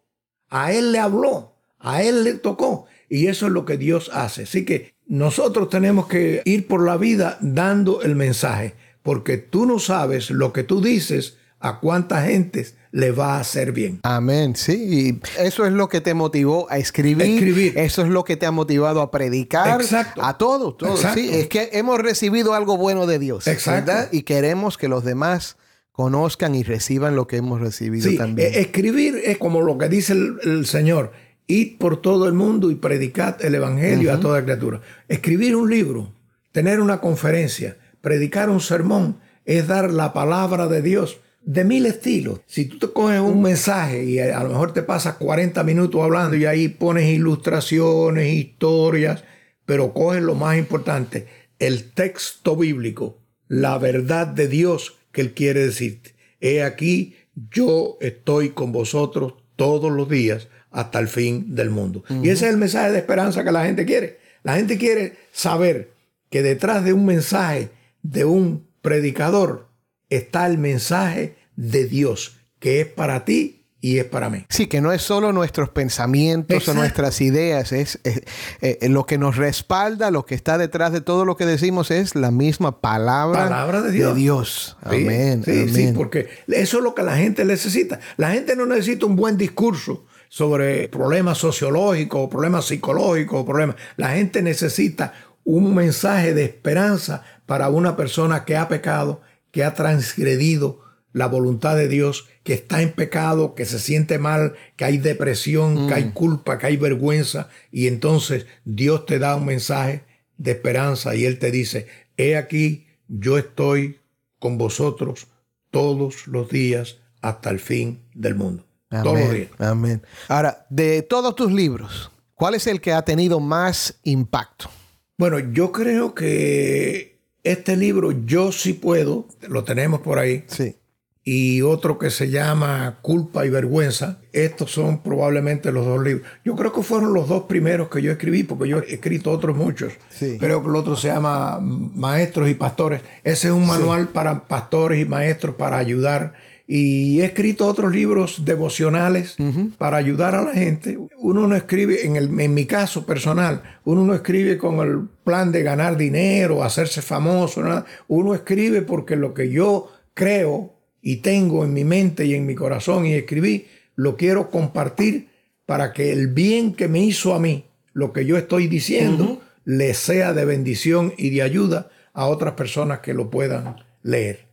a 0.50 0.74
él 0.74 0.92
le 0.92 1.00
habló, 1.00 1.54
a 1.80 2.04
él 2.04 2.26
le 2.26 2.34
tocó. 2.34 2.88
Y 3.10 3.28
eso 3.28 3.48
es 3.48 3.54
lo 3.54 3.64
que 3.64 3.78
Dios 3.78 4.12
hace. 4.14 4.44
Así 4.44 4.66
que 4.66 4.94
nosotros 5.08 5.70
tenemos 5.70 6.08
que 6.08 6.42
ir 6.44 6.68
por 6.68 6.86
la 6.86 6.98
vida 6.98 7.38
dando 7.40 8.02
el 8.02 8.16
mensaje, 8.16 8.76
porque 9.04 9.38
tú 9.38 9.66
no 9.66 9.80
sabes 9.80 10.32
lo 10.32 10.52
que 10.52 10.64
tú 10.64 10.82
dices 10.82 11.38
a 11.68 11.80
cuánta 11.80 12.24
gente 12.24 12.66
le 12.92 13.12
va 13.12 13.36
a 13.36 13.40
hacer 13.42 13.72
bien. 13.74 14.00
Amén, 14.04 14.56
sí. 14.56 14.74
Y 14.74 15.22
eso 15.40 15.66
es 15.66 15.72
lo 15.74 15.88
que 15.90 16.02
te 16.02 16.14
motivó 16.14 16.68
a 16.72 16.78
escribir. 16.78 17.26
Escribir. 17.28 17.78
Eso 17.78 18.02
es 18.02 18.08
lo 18.10 18.24
que 18.24 18.38
te 18.38 18.46
ha 18.46 18.52
motivado 18.52 19.02
a 19.02 19.12
predicar. 19.12 19.82
Exacto. 19.82 20.24
A 20.24 20.38
todos, 20.38 20.78
todos. 20.78 20.96
Exacto. 21.02 21.20
Sí, 21.20 21.30
es 21.32 21.48
que 21.48 21.70
hemos 21.74 22.00
recibido 22.00 22.54
algo 22.54 22.78
bueno 22.78 23.06
de 23.06 23.20
Dios. 23.20 23.48
Exacto. 23.48 23.92
¿verdad? 23.92 24.10
Y 24.12 24.24
queremos 24.24 24.78
que 24.78 24.88
los 24.88 25.04
demás 25.04 25.58
conozcan 25.92 26.56
y 26.56 26.64
reciban 26.64 27.16
lo 27.16 27.28
que 27.28 27.38
hemos 27.38 27.60
recibido 27.60 28.10
Sí, 28.10 28.18
también. 28.18 28.54
eh, 28.54 28.60
escribir 28.62 29.20
es 29.24 29.38
como 29.38 29.62
lo 29.62 29.78
que 29.78 29.90
dice 29.90 30.14
el, 30.14 30.38
el 30.44 30.66
Señor. 30.66 31.12
Id 31.48 31.78
por 31.78 32.02
todo 32.02 32.28
el 32.28 32.34
mundo 32.34 32.72
y 32.72 32.76
predicad 32.76 33.44
el 33.44 33.56
Evangelio 33.56 34.14
a 34.14 34.20
toda 34.20 34.44
criatura. 34.44 34.82
Escribir 35.08 35.56
un 35.56 35.70
libro, 35.70 36.12
tener 36.52 36.82
una 36.82 37.00
conferencia, 37.00 37.78
predicar 38.02 38.50
un 38.50 38.60
sermón, 38.60 39.18
es 39.46 39.66
dar 39.68 39.92
la 39.92 40.12
palabra 40.14 40.68
de 40.68 40.82
Dios 40.82 41.20
de 41.48 41.64
mil 41.64 41.86
estilos. 41.86 42.42
Si 42.46 42.66
tú 42.66 42.78
te 42.78 42.92
coges 42.92 43.22
un 43.22 43.42
mensaje 43.42 44.04
y 44.04 44.20
a 44.20 44.44
lo 44.44 44.50
mejor 44.50 44.74
te 44.74 44.84
pasas 44.84 45.16
40 45.16 45.64
minutos 45.64 46.04
hablando 46.04 46.36
y 46.36 46.46
ahí 46.46 46.68
pones 46.68 47.06
ilustraciones, 47.06 48.34
historias, 48.34 49.24
pero 49.66 49.94
coges 49.94 50.22
lo 50.22 50.36
más 50.36 50.58
importante, 50.58 51.26
el 51.58 51.92
texto 51.94 52.58
bíblico, 52.58 53.20
la 53.48 53.78
verdad 53.78 54.28
de 54.28 54.50
Dios 54.50 54.98
que 55.14 55.22
Él 55.22 55.34
quiere 55.34 55.66
decirte. 55.66 56.16
He 56.42 56.64
aquí, 56.64 57.16
yo 57.50 57.98
estoy 58.02 58.50
con 58.50 58.74
vosotros 58.74 59.36
todos 59.56 59.90
los 59.90 60.10
días 60.10 60.50
hasta 60.70 61.00
el 61.00 61.08
fin 61.08 61.56
del 61.56 61.70
mundo. 61.70 62.04
Y 62.10 62.28
ese 62.28 62.48
es 62.48 62.52
el 62.52 62.58
mensaje 62.58 62.92
de 62.92 63.00
esperanza 63.00 63.46
que 63.46 63.54
la 63.54 63.66
gente 63.66 63.86
quiere. 63.86 64.20
La 64.44 64.58
gente 64.58 64.78
quiere 64.78 65.16
saber 65.32 65.94
que 66.30 66.44
detrás 66.44 66.84
de 66.84 66.92
un 66.92 67.06
mensaje 67.06 67.70
de 68.04 68.26
un 68.26 68.68
predicador 68.82 69.67
está 70.10 70.46
el 70.48 70.58
mensaje 70.58 71.36
de 71.56 71.86
Dios, 71.86 72.38
que 72.60 72.82
es 72.82 72.88
para 72.88 73.26
ti 73.26 73.54
y 73.80 74.00
es 74.00 74.06
para 74.06 74.30
mí. 74.30 74.44
Sí, 74.50 74.66
que 74.68 74.82
no 74.82 74.92
es 74.92 75.02
solo 75.04 75.32
nuestros 75.34 75.70
pensamientos 75.70 76.58
Exacto. 76.58 76.80
o 76.80 76.82
nuestras 76.82 77.22
ideas, 77.22 77.72
es, 77.72 78.00
es- 78.04 78.22
eh, 78.62 78.90
lo 78.90 79.06
que 79.06 79.18
nos 79.20 79.38
respalda, 79.38 80.10
lo 80.12 80.26
que 80.26 80.34
está 80.36 80.58
detrás 80.58 80.92
de 80.92 81.02
todo 81.02 81.26
lo 81.26 81.36
que 81.38 81.46
decimos 81.46 81.92
es 81.92 82.16
la 82.16 82.32
misma 82.32 82.82
palabra, 82.82 83.44
Palabra 83.44 83.82
de 83.84 83.92
Dios. 83.92 84.78
Sí, 84.90 85.04
Amén. 85.06 85.44
Sí, 85.46 85.52
amén. 85.52 85.74
sí, 85.74 85.92
porque 85.96 86.28
eso 86.48 86.78
es 86.78 86.84
lo 86.84 86.96
que 86.96 87.04
la 87.04 87.18
gente 87.18 87.46
necesita. 87.46 88.00
La 88.18 88.32
gente 88.32 88.56
no 88.56 88.66
necesita 88.66 89.06
un 89.06 89.16
buen 89.16 89.38
discurso 89.38 90.06
sobre 90.30 90.90
problemas 90.90 91.38
sociológicos, 91.38 92.30
problemas 92.30 92.66
psicológicos, 92.66 93.46
problemas. 93.46 93.76
La 93.96 94.10
gente 94.10 94.42
necesita 94.42 95.14
un 95.44 95.74
mensaje 95.76 96.34
de 96.34 96.44
esperanza 96.46 97.24
para 97.46 97.70
una 97.70 97.96
persona 97.96 98.44
que 98.44 98.58
ha 98.58 98.68
pecado, 98.68 99.22
que 99.58 99.64
ha 99.64 99.74
transgredido 99.74 100.82
la 101.14 101.26
voluntad 101.26 101.76
de 101.76 101.88
Dios, 101.88 102.28
que 102.44 102.54
está 102.54 102.84
en 102.84 102.92
pecado, 102.92 103.56
que 103.56 103.66
se 103.66 103.80
siente 103.80 104.20
mal, 104.20 104.54
que 104.76 104.86
hay 104.86 105.00
depresión, 105.00 105.88
que 105.88 105.96
hay 105.96 106.12
culpa, 106.12 106.60
que 106.60 106.68
hay 106.68 106.78
vergüenza. 106.78 107.50
Y 107.72 107.88
entonces 107.88 108.46
Dios 108.66 109.08
te 109.08 109.18
da 109.18 109.36
un 109.36 109.48
mensaje 109.48 110.04
de 110.38 110.52
esperanza 110.52 111.16
y 111.16 111.26
Él 111.26 111.40
te 111.40 111.50
dice, 111.50 111.88
he 112.18 112.38
aquí, 112.38 112.86
yo 113.08 113.40
estoy 113.40 114.00
con 114.38 114.60
vosotros 114.60 115.26
todos 115.72 116.28
los 116.28 116.50
días 116.50 116.98
hasta 117.24 117.50
el 117.50 117.60
fin 117.60 118.04
del 118.14 118.36
mundo. 118.36 118.64
Todos 118.92 119.20
los 119.20 119.32
días. 119.32 119.50
Amén. 119.58 119.72
Amén. 119.72 120.02
Ahora, 120.28 120.68
de 120.70 121.02
todos 121.02 121.36
tus 121.36 121.52
libros, 121.52 122.12
¿cuál 122.36 122.54
es 122.54 122.68
el 122.68 122.80
que 122.80 122.94
ha 122.94 123.02
tenido 123.02 123.40
más 123.40 123.98
impacto? 124.04 124.70
Bueno, 125.18 125.40
yo 125.40 125.72
creo 125.72 126.14
que 126.14 127.17
este 127.52 127.76
libro, 127.78 128.12
Yo 128.26 128.52
sí 128.52 128.74
puedo, 128.74 129.28
lo 129.48 129.64
tenemos 129.64 130.02
por 130.02 130.20
ahí, 130.20 130.44
Sí. 130.48 130.76
y 131.24 131.62
otro 131.62 131.98
que 132.00 132.10
se 132.10 132.30
llama 132.30 133.00
Culpa 133.02 133.46
y 133.46 133.50
Vergüenza. 133.50 134.20
Estos 134.32 134.72
son 134.72 135.04
probablemente 135.04 135.72
los 135.72 135.86
dos 135.86 136.02
libros. 136.04 136.26
Yo 136.46 136.56
creo 136.56 136.72
que 136.72 136.82
fueron 136.84 137.14
los 137.14 137.28
dos 137.28 137.44
primeros 137.44 137.90
que 137.90 138.02
yo 138.02 138.12
escribí, 138.12 138.44
porque 138.44 138.70
yo 138.70 138.80
he 138.80 138.94
escrito 138.94 139.32
otros 139.32 139.56
muchos. 139.58 139.94
Sí. 140.10 140.38
Creo 140.40 140.62
que 140.64 140.70
el 140.70 140.76
otro 140.76 140.96
se 140.96 141.10
llama 141.10 141.60
Maestros 141.62 142.50
y 142.50 142.54
Pastores. 142.54 143.02
Ese 143.24 143.48
es 143.48 143.54
un 143.54 143.68
manual 143.68 144.08
para 144.10 144.48
pastores 144.48 145.02
y 145.02 145.06
maestros 145.06 145.56
para 145.56 145.78
ayudar. 145.78 146.34
Y 146.70 147.22
he 147.22 147.26
escrito 147.26 147.66
otros 147.66 147.94
libros 147.94 148.44
devocionales 148.44 149.38
para 149.78 149.96
ayudar 149.96 150.36
a 150.36 150.42
la 150.42 150.52
gente. 150.52 151.00
Uno 151.18 151.48
no 151.48 151.56
escribe, 151.56 152.06
en, 152.06 152.18
el, 152.18 152.38
en 152.40 152.54
mi 152.54 152.66
caso 152.66 153.06
personal, 153.06 153.64
uno 153.86 154.04
no 154.04 154.14
escribe 154.14 154.58
con 154.58 154.80
el 154.80 155.08
plan 155.24 155.54
de 155.54 155.64
ganar 155.64 155.96
dinero, 155.96 156.64
hacerse 156.64 157.02
famoso, 157.02 157.62
nada. 157.62 157.86
Uno 158.10 158.36
escribe 158.36 158.82
porque 158.82 159.16
lo 159.16 159.34
que 159.34 159.50
yo 159.50 159.90
creo 160.14 160.74
y 161.02 161.18
tengo 161.18 161.64
en 161.64 161.74
mi 161.74 161.86
mente 161.86 162.26
y 162.26 162.34
en 162.34 162.46
mi 162.46 162.54
corazón 162.54 163.06
y 163.06 163.14
escribí, 163.14 163.68
lo 163.96 164.18
quiero 164.18 164.50
compartir 164.50 165.30
para 165.66 165.94
que 165.94 166.12
el 166.12 166.28
bien 166.28 166.74
que 166.74 166.90
me 166.90 167.00
hizo 167.00 167.34
a 167.34 167.40
mí, 167.40 167.66
lo 167.94 168.12
que 168.12 168.26
yo 168.26 168.38
estoy 168.38 168.68
diciendo, 168.68 169.42
le 169.64 169.94
sea 169.94 170.34
de 170.34 170.44
bendición 170.44 171.14
y 171.18 171.30
de 171.30 171.44
ayuda 171.44 171.90
a 172.14 172.26
otras 172.26 172.54
personas 172.54 173.00
que 173.00 173.14
lo 173.14 173.30
puedan 173.30 173.78
leer. 174.02 174.48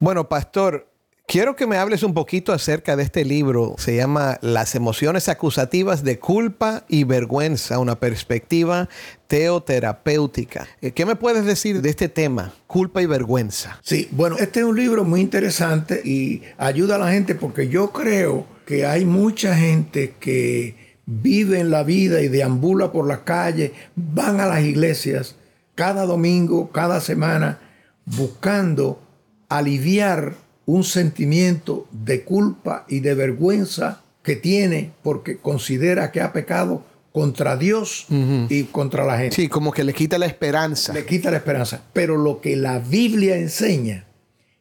Bueno, 0.00 0.28
pastor, 0.28 0.89
quiero 1.26 1.56
que 1.56 1.66
me 1.66 1.76
hables 1.76 2.02
un 2.02 2.14
poquito 2.14 2.52
acerca 2.52 2.96
de 2.96 3.02
este 3.02 3.24
libro. 3.24 3.74
Se 3.78 3.96
llama 3.96 4.38
Las 4.42 4.74
emociones 4.74 5.28
acusativas 5.28 6.02
de 6.04 6.18
culpa 6.18 6.84
y 6.88 7.04
vergüenza, 7.04 7.78
una 7.78 7.98
perspectiva 7.98 8.88
teoterapéutica. 9.26 10.66
Eh, 10.80 10.92
¿Qué 10.92 11.06
me 11.06 11.16
puedes 11.16 11.44
decir 11.44 11.82
de 11.82 11.90
este 11.90 12.08
tema, 12.08 12.52
culpa 12.66 13.02
y 13.02 13.06
vergüenza? 13.06 13.78
Sí, 13.82 14.08
bueno, 14.10 14.36
este 14.38 14.60
es 14.60 14.66
un 14.66 14.76
libro 14.76 15.04
muy 15.04 15.20
interesante 15.20 16.00
y 16.04 16.42
ayuda 16.58 16.96
a 16.96 16.98
la 16.98 17.12
gente 17.12 17.34
porque 17.34 17.68
yo 17.68 17.92
creo 17.92 18.46
que 18.66 18.86
hay 18.86 19.04
mucha 19.04 19.56
gente 19.56 20.14
que 20.20 20.96
vive 21.06 21.58
en 21.58 21.70
la 21.70 21.82
vida 21.82 22.20
y 22.20 22.28
deambula 22.28 22.92
por 22.92 23.06
las 23.06 23.20
calles, 23.20 23.72
van 23.96 24.40
a 24.40 24.46
las 24.46 24.62
iglesias 24.62 25.36
cada 25.74 26.04
domingo, 26.06 26.70
cada 26.70 27.00
semana, 27.00 27.58
buscando 28.04 29.02
aliviar 29.48 30.34
un 30.70 30.84
sentimiento 30.84 31.88
de 31.90 32.22
culpa 32.22 32.84
y 32.88 33.00
de 33.00 33.14
vergüenza 33.14 34.02
que 34.22 34.36
tiene 34.36 34.92
porque 35.02 35.38
considera 35.38 36.12
que 36.12 36.20
ha 36.20 36.32
pecado 36.32 36.84
contra 37.12 37.56
Dios 37.56 38.06
y 38.48 38.64
contra 38.64 39.04
la 39.04 39.18
gente 39.18 39.34
Sí, 39.34 39.48
como 39.48 39.72
que 39.72 39.82
le 39.82 39.92
quita 39.92 40.16
la 40.16 40.26
esperanza. 40.26 40.92
le 40.92 41.04
quita 41.04 41.32
la 41.32 41.38
esperanza. 41.38 41.82
Pero 41.92 42.16
lo 42.16 42.40
que 42.40 42.54
la 42.54 42.78
Biblia 42.78 43.36
enseña 43.36 44.06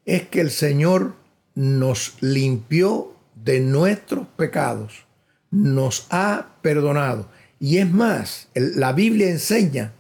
es 0.06 0.24
que 0.30 0.42
el 0.42 0.50
Señor 0.50 1.14
nos 1.54 2.16
limpió 2.22 3.14
de 3.36 3.60
nuestros 3.60 4.26
pecados, 4.36 5.06
nos 5.52 6.08
ha 6.10 6.56
perdonado. 6.64 7.30
Y 7.60 7.78
es 7.78 7.92
más, 7.92 8.48
la 8.56 8.94
Biblia 8.94 9.30
enseña 9.30 9.94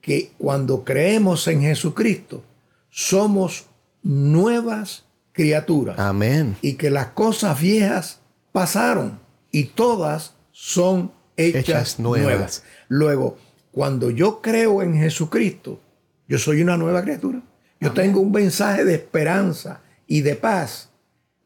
que 0.00 0.30
cuando 0.38 0.84
creemos 0.84 1.46
en 1.48 1.60
Jesucristo, 1.60 2.42
somos 2.88 3.66
nuevas 4.02 5.04
criaturas 5.40 5.98
Amén. 5.98 6.56
y 6.60 6.74
que 6.74 6.90
las 6.90 7.06
cosas 7.08 7.60
viejas 7.60 8.20
pasaron 8.52 9.18
y 9.50 9.64
todas 9.64 10.34
son 10.52 11.12
hechas, 11.36 11.98
nuevas. 11.98 12.62
Luego, 12.88 13.38
cuando 13.72 14.10
yo 14.10 14.40
creo 14.42 14.82
en 14.82 14.94
Jesucristo, 14.96 15.80
yo 16.28 16.38
soy 16.38 16.60
una 16.62 16.76
nueva 16.76 17.02
criatura. 17.02 17.40
Yo 17.80 17.92
tengo 17.92 18.20
un 18.20 18.30
mensaje 18.30 18.84
de 18.84 18.94
esperanza 18.94 19.80
y 20.06 20.20
de 20.20 20.34
paz 20.36 20.90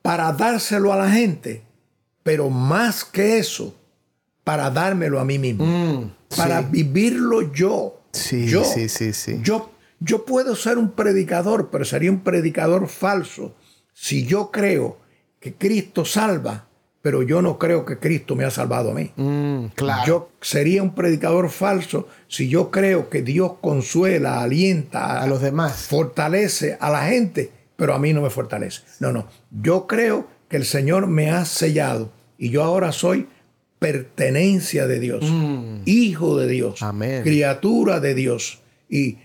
para 0.03 0.33
dárselo 0.33 0.93
a 0.93 0.97
la 0.97 1.11
gente, 1.11 1.63
pero 2.25 2.51
más 2.51 3.05
que 3.05 3.39
eso, 3.39 3.75
para 4.43 4.69
dármelo 4.71 5.21
a 5.21 5.25
mí 5.25 5.39
mismo, 5.39 5.65
Mm, 5.65 6.11
para 6.37 6.61
sí. 6.61 6.67
vivirlo 6.71 7.53
yo. 7.53 8.01
Sí, 8.13 8.47
yo, 8.49 8.65
sí, 8.65 8.89
sí, 8.89 9.13
sí. 9.13 9.39
Yo, 9.43 9.71
yo 10.01 10.25
puedo 10.25 10.57
ser 10.57 10.77
un 10.79 10.91
predicador, 10.91 11.69
pero 11.71 11.85
sería 11.85 12.11
un 12.11 12.21
predicador 12.21 12.89
falso 12.89 13.55
si 13.95 14.27
yo 14.27 14.51
creo 14.51 14.99
que 15.41 15.55
Cristo 15.55 16.05
salva, 16.05 16.67
pero 17.01 17.23
yo 17.23 17.41
no 17.43 17.59
creo 17.59 17.85
que 17.85 17.99
Cristo 17.99 18.35
me 18.37 18.45
ha 18.45 18.51
salvado 18.51 18.91
a 18.91 18.95
mí. 18.95 19.11
Mm, 19.17 19.67
claro. 19.75 20.03
Yo 20.07 20.29
sería 20.41 20.83
un 20.83 20.95
predicador 20.95 21.49
falso 21.51 22.09
si 22.29 22.49
yo 22.49 22.71
creo 22.71 23.09
que 23.09 23.23
Dios 23.23 23.53
consuela, 23.61 24.43
alienta 24.43 25.23
A 25.23 25.27
los 25.27 25.41
demás. 25.43 25.87
fortalece 25.89 26.77
a 26.81 26.91
la 26.91 27.07
gente, 27.07 27.51
pero 27.77 27.95
a 27.95 27.99
mí 27.99 28.13
no 28.13 28.23
me 28.23 28.31
fortalece. 28.31 28.83
No, 29.01 29.13
no. 29.13 29.27
Yo 29.51 29.87
creo 29.87 30.27
que 30.49 30.57
el 30.57 30.65
Señor 30.65 31.07
me 31.07 31.31
ha 31.31 31.45
sellado 31.45 32.11
y 32.39 32.49
yo 32.51 32.63
ahora 32.65 32.91
soy 32.93 33.29
pertenencia 33.79 34.87
de 34.87 34.99
Dios, 34.99 35.23
hijo 35.85 36.39
de 36.39 36.47
Dios, 36.49 36.81
Mm. 36.81 36.85
Amén. 36.85 37.23
criatura 37.23 38.01
de 38.01 38.15
Dios 38.15 38.61
y 38.89 39.19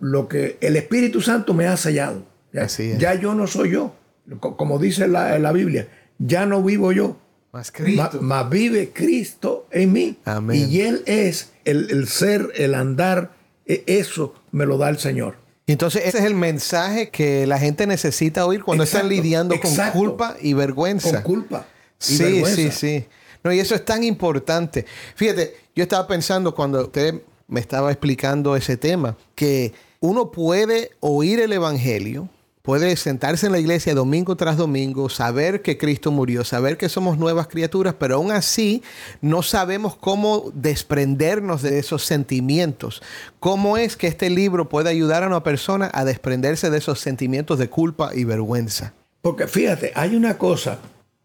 lo 0.00 0.26
que 0.28 0.58
el 0.60 0.76
Espíritu 0.76 1.20
Santo 1.20 1.54
me 1.54 1.66
ha 1.66 1.76
sellado. 1.76 2.24
Ya, 2.52 2.62
Así 2.62 2.90
es. 2.92 2.98
ya 2.98 3.14
yo 3.14 3.34
no 3.34 3.46
soy 3.46 3.70
yo, 3.70 3.94
Co- 4.40 4.56
como 4.56 4.78
dice 4.78 5.08
la, 5.08 5.38
la 5.38 5.52
Biblia, 5.52 5.88
ya 6.18 6.46
no 6.46 6.62
vivo 6.62 6.92
yo, 6.92 7.16
Más 7.52 7.72
Ma- 7.96 8.10
Mas 8.20 8.48
vive 8.50 8.90
Cristo 8.92 9.66
en 9.70 9.92
mí. 9.92 10.16
Amén. 10.24 10.68
Y 10.70 10.80
Él 10.82 11.02
es 11.06 11.50
el, 11.64 11.90
el 11.90 12.06
ser, 12.08 12.50
el 12.56 12.74
andar. 12.74 13.32
e- 13.66 13.82
Eso 13.86 14.34
me 14.52 14.66
lo 14.66 14.78
da 14.78 14.88
el 14.88 14.98
Señor. 14.98 15.36
Entonces, 15.66 16.02
ese 16.06 16.18
es 16.18 16.24
el 16.24 16.34
mensaje 16.34 17.10
que 17.10 17.46
la 17.46 17.58
gente 17.58 17.86
necesita 17.86 18.44
oír 18.46 18.62
cuando 18.64 18.82
están 18.84 19.02
Exacto, 19.06 19.14
lidiando 19.22 19.54
exacto. 19.54 19.92
con 19.98 20.08
culpa 20.08 20.36
y 20.40 20.52
vergüenza. 20.54 21.22
Con 21.22 21.34
culpa. 21.34 21.66
y 22.00 22.04
Sí, 22.04 22.22
vergüenza. 22.24 22.54
sí, 22.56 22.70
sí. 22.72 23.04
No, 23.44 23.52
y 23.52 23.58
eso 23.60 23.74
es 23.74 23.84
tan 23.84 24.02
importante. 24.04 24.84
Fíjate, 25.14 25.54
yo 25.74 25.82
estaba 25.84 26.06
pensando 26.06 26.54
cuando 26.54 26.82
usted 26.82 27.22
me 27.48 27.60
estaba 27.60 27.90
explicando 27.90 28.54
ese 28.56 28.76
tema, 28.76 29.16
que 29.34 29.72
uno 30.00 30.30
puede 30.30 30.90
oír 31.00 31.40
el 31.40 31.52
Evangelio, 31.52 32.28
puede 32.62 32.96
sentarse 32.96 33.46
en 33.46 33.52
la 33.52 33.58
iglesia 33.58 33.94
domingo 33.94 34.36
tras 34.36 34.56
domingo, 34.56 35.08
saber 35.08 35.62
que 35.62 35.78
Cristo 35.78 36.10
murió, 36.10 36.44
saber 36.44 36.76
que 36.76 36.88
somos 36.88 37.18
nuevas 37.18 37.48
criaturas, 37.48 37.94
pero 37.98 38.16
aún 38.16 38.32
así 38.32 38.82
no 39.20 39.42
sabemos 39.42 39.96
cómo 39.96 40.50
desprendernos 40.54 41.62
de 41.62 41.78
esos 41.78 42.04
sentimientos. 42.04 43.02
¿Cómo 43.38 43.76
es 43.76 43.96
que 43.96 44.06
este 44.06 44.30
libro 44.30 44.68
puede 44.68 44.90
ayudar 44.90 45.22
a 45.22 45.28
una 45.28 45.42
persona 45.42 45.90
a 45.92 46.04
desprenderse 46.04 46.70
de 46.70 46.78
esos 46.78 47.00
sentimientos 47.00 47.58
de 47.58 47.70
culpa 47.70 48.10
y 48.14 48.24
vergüenza? 48.24 48.92
Porque 49.22 49.46
fíjate, 49.46 49.92
hay 49.94 50.16
una 50.16 50.38
cosa. 50.38 50.78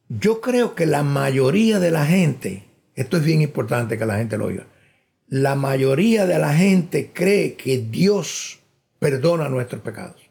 Yo 0.08 0.42
creo 0.42 0.76
que 0.76 0.86
la 0.86 1.04
mayoría 1.04 1.80
de 1.80 1.92
la 1.92 2.06
gente, 2.06 2.64
esto 2.96 3.18
es 3.18 3.24
bien 3.24 3.42
importante 3.42 3.98
que 3.98 4.06
la 4.06 4.18
gente 4.18 4.38
lo 4.38 4.46
oiga, 4.46 4.68
la 5.28 5.56
mayoría 5.56 6.26
de 6.28 6.38
la 6.38 6.54
gente 6.54 7.12
cree 7.14 7.56
que 7.56 7.80
Dios 7.80 8.60
perdona 9.00 9.50
nuestros 9.50 9.82
pecados. 9.82 10.22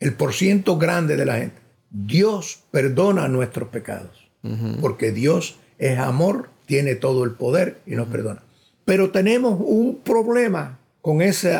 El 0.00 0.14
porciento 0.14 0.76
grande 0.76 1.16
de 1.16 1.26
la 1.26 1.36
gente. 1.38 1.60
Dios 1.90 2.64
perdona 2.70 3.28
nuestros 3.28 3.68
pecados. 3.68 4.28
Porque 4.80 5.10
Dios 5.10 5.56
es 5.78 5.98
amor, 5.98 6.50
tiene 6.66 6.96
todo 6.96 7.24
el 7.24 7.30
poder 7.30 7.80
y 7.86 7.94
nos 7.94 8.08
perdona. 8.08 8.42
Pero 8.84 9.10
tenemos 9.10 9.58
un 9.58 10.00
problema 10.04 10.78
con 11.00 11.22
ese 11.22 11.58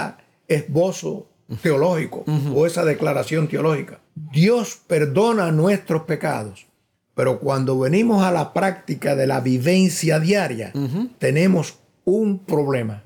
esbozo 0.48 1.26
teológico 1.62 2.24
o 2.54 2.66
esa 2.66 2.84
declaración 2.84 3.48
teológica. 3.48 4.00
Dios 4.14 4.80
perdona 4.86 5.50
nuestros 5.50 6.02
pecados, 6.02 6.66
pero 7.14 7.40
cuando 7.40 7.78
venimos 7.78 8.22
a 8.24 8.32
la 8.32 8.52
práctica 8.52 9.16
de 9.16 9.26
la 9.26 9.40
vivencia 9.40 10.20
diaria, 10.20 10.72
tenemos 11.18 11.78
un 12.04 12.38
problema. 12.40 13.02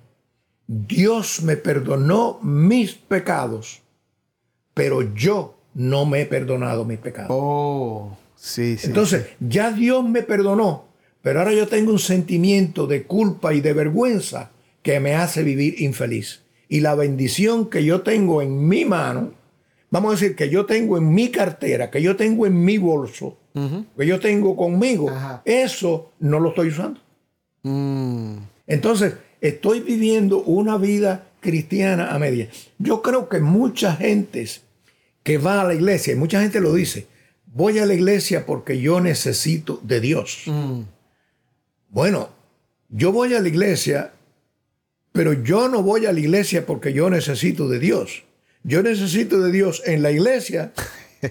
Dios 0.66 1.42
me 1.42 1.56
perdonó 1.56 2.38
mis 2.42 2.94
pecados, 2.94 3.80
pero 4.78 5.12
yo 5.14 5.56
no 5.74 6.06
me 6.06 6.20
he 6.22 6.26
perdonado 6.26 6.84
mis 6.84 6.98
pecados. 6.98 7.30
Oh, 7.32 8.16
sí, 8.36 8.76
sí. 8.78 8.86
Entonces, 8.86 9.26
ya 9.40 9.72
Dios 9.72 10.08
me 10.08 10.22
perdonó, 10.22 10.84
pero 11.20 11.40
ahora 11.40 11.52
yo 11.52 11.66
tengo 11.66 11.90
un 11.90 11.98
sentimiento 11.98 12.86
de 12.86 13.02
culpa 13.02 13.52
y 13.52 13.60
de 13.60 13.72
vergüenza 13.72 14.52
que 14.82 15.00
me 15.00 15.16
hace 15.16 15.42
vivir 15.42 15.80
infeliz. 15.82 16.42
Y 16.68 16.78
la 16.80 16.94
bendición 16.94 17.68
que 17.68 17.84
yo 17.84 18.02
tengo 18.02 18.40
en 18.40 18.68
mi 18.68 18.84
mano, 18.84 19.32
vamos 19.90 20.10
a 20.12 20.14
decir 20.14 20.36
que 20.36 20.48
yo 20.48 20.64
tengo 20.64 20.96
en 20.96 21.12
mi 21.12 21.28
cartera, 21.30 21.90
que 21.90 22.00
yo 22.00 22.14
tengo 22.14 22.46
en 22.46 22.64
mi 22.64 22.78
bolso, 22.78 23.36
que 23.96 24.06
yo 24.06 24.20
tengo 24.20 24.54
conmigo, 24.54 25.10
Ajá. 25.10 25.42
eso 25.44 26.12
no 26.20 26.38
lo 26.38 26.50
estoy 26.50 26.68
usando. 26.68 27.00
Mm, 27.64 28.36
Entonces, 28.68 29.14
estoy 29.40 29.80
viviendo 29.80 30.38
una 30.42 30.78
vida 30.78 31.24
cristiana 31.40 32.14
a 32.14 32.18
media. 32.20 32.48
Yo 32.78 33.02
creo 33.02 33.28
que 33.28 33.40
mucha 33.40 33.96
gente 33.96 34.42
que 35.22 35.38
va 35.38 35.60
a 35.60 35.64
la 35.64 35.74
iglesia, 35.74 36.12
y 36.12 36.16
mucha 36.16 36.40
gente 36.40 36.60
lo 36.60 36.72
dice, 36.72 37.06
voy 37.46 37.78
a 37.78 37.86
la 37.86 37.94
iglesia 37.94 38.46
porque 38.46 38.80
yo 38.80 39.00
necesito 39.00 39.80
de 39.82 40.00
Dios. 40.00 40.44
Bueno, 41.90 42.30
yo 42.88 43.12
voy 43.12 43.34
a 43.34 43.40
la 43.40 43.48
iglesia, 43.48 44.12
pero 45.12 45.32
yo 45.32 45.68
no 45.68 45.82
voy 45.82 46.06
a 46.06 46.12
la 46.12 46.20
iglesia 46.20 46.66
porque 46.66 46.92
yo 46.92 47.10
necesito 47.10 47.68
de 47.68 47.78
Dios. 47.78 48.24
Yo 48.62 48.82
necesito 48.82 49.40
de 49.40 49.52
Dios 49.52 49.82
en 49.86 50.02
la 50.02 50.10
iglesia 50.10 50.72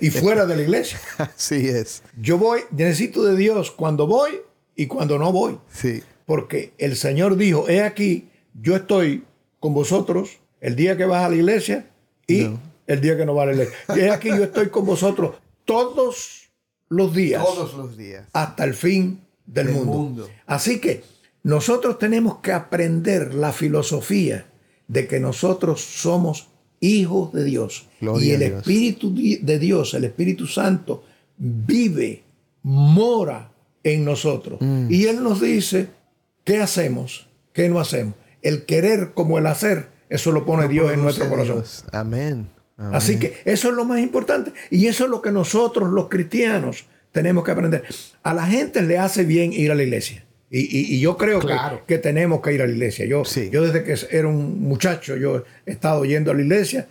y 0.02 0.10
fuera 0.10 0.45
de 0.45 0.56
la 0.56 0.62
iglesia. 0.63 1.00
así 1.17 1.67
es. 1.67 2.04
Yo 2.19 2.38
voy, 2.38 2.62
necesito 2.71 3.23
de 3.23 3.36
Dios 3.36 3.71
cuando 3.71 4.08
voy 4.08 4.41
y 4.76 4.88
cuando 4.88 5.17
no 5.17 5.32
voy. 5.32 5.58
Sí. 5.71 6.04
Porque 6.26 6.73
el 6.78 6.95
Señor 6.95 7.38
dijo, 7.38 7.69
he 7.69 7.82
aquí, 7.82 8.30
yo 8.62 8.76
estoy 8.76 9.23
con 9.60 9.73
vosotros 9.73 10.39
el 10.62 10.76
día 10.76 10.97
que 10.97 11.06
vas 11.06 11.26
a 11.26 11.30
la 11.30 11.36
iglesia 11.36 11.86
y 12.28 12.50
el 12.88 13.02
día 13.02 13.15
que 13.17 13.26
no 13.26 13.34
la 13.45 13.52
iglesia. 13.52 13.76
Y 13.95 14.00
he 14.00 14.10
aquí, 14.10 14.30
yo 14.30 14.43
estoy 14.45 14.69
con 14.69 14.86
vosotros 14.86 15.36
todos 15.65 16.50
los 16.89 17.13
días 17.13 17.43
Todos 17.43 17.73
los 17.76 17.97
días. 17.97 18.26
hasta 18.34 18.63
el 18.63 18.73
fin 18.73 19.21
del, 19.45 19.67
Del 19.67 19.76
mundo. 19.76 19.91
mundo. 19.93 20.30
Así 20.45 20.80
que 20.80 21.04
nosotros 21.43 22.00
tenemos 22.00 22.39
que 22.39 22.52
aprender 22.54 23.34
la 23.34 23.52
filosofía 23.52 24.45
de 24.88 25.08
que 25.08 25.19
nosotros 25.19 25.82
somos 25.82 26.47
hijos 26.80 27.34
de 27.34 27.43
Dios. 27.43 27.88
Gloria 28.00 28.26
y 28.28 28.32
el 28.32 28.39
Dios. 28.39 28.60
Espíritu 28.60 29.13
de 29.13 29.60
Dios, 29.60 29.93
el 29.93 30.06
Espíritu 30.06 30.47
Santo, 30.47 31.04
vive, 31.38 32.23
mora 32.63 33.52
en 33.84 34.06
nosotros. 34.06 34.60
Mm. 34.62 34.88
Y 34.89 35.06
Él 35.06 35.23
nos 35.23 35.41
dice, 35.41 35.89
¿qué 36.43 36.60
hacemos? 36.60 37.28
¿Qué 37.54 37.69
no 37.69 37.80
hacemos? 37.80 38.15
El 38.41 38.65
querer 38.65 39.13
como 39.13 39.38
el 39.38 39.47
hacer, 39.47 39.89
eso 40.10 40.32
lo 40.32 40.45
pone 40.45 40.67
Dios 40.67 40.91
en 40.91 41.02
nuestro 41.02 41.28
corazón. 41.30 41.56
Dios. 41.58 41.84
Amén. 41.91 42.50
Amén. 42.77 42.95
Así 42.95 43.17
que 43.19 43.37
eso 43.45 43.69
es 43.69 43.75
lo 43.75 43.85
más 43.85 43.99
importante. 43.99 44.51
Y 44.69 44.87
eso 44.87 45.05
es 45.05 45.09
lo 45.09 45.21
que 45.21 45.31
nosotros 45.31 45.89
los 45.91 46.07
cristianos 46.09 46.85
tenemos 47.11 47.43
que 47.43 47.51
aprender. 47.51 47.83
A 48.23 48.33
la 48.33 48.45
gente 48.45 48.81
le 48.83 48.97
hace 48.99 49.23
bien 49.23 49.51
ir 49.53 49.71
a 49.71 49.75
la 49.75 49.83
iglesia. 49.83 50.23
Y, 50.49 50.59
y- 50.61 50.95
y 50.95 50.99
yo 50.99 51.17
creo 51.17 51.39
que- 51.39 51.47
Claro. 51.47 51.81
que, 51.85 51.97
tenemos 51.97 52.41
que 52.41 52.53
ir 52.53 52.61
a 52.61 52.67
la 52.67 52.71
iglesia. 52.71 53.05
Yo, 53.05 53.25
Sí. 53.25 53.49
yo 53.51 53.63
desde 53.63 53.83
que 53.83 53.95
era 54.15 54.27
un 54.27 54.61
muchacho, 54.61 55.17
yo 55.17 55.43
he 55.65 55.71
estado 55.71 56.05
yendo 56.05 56.31
a 56.31 56.35
la 56.35 56.41
iglesia 56.41 56.87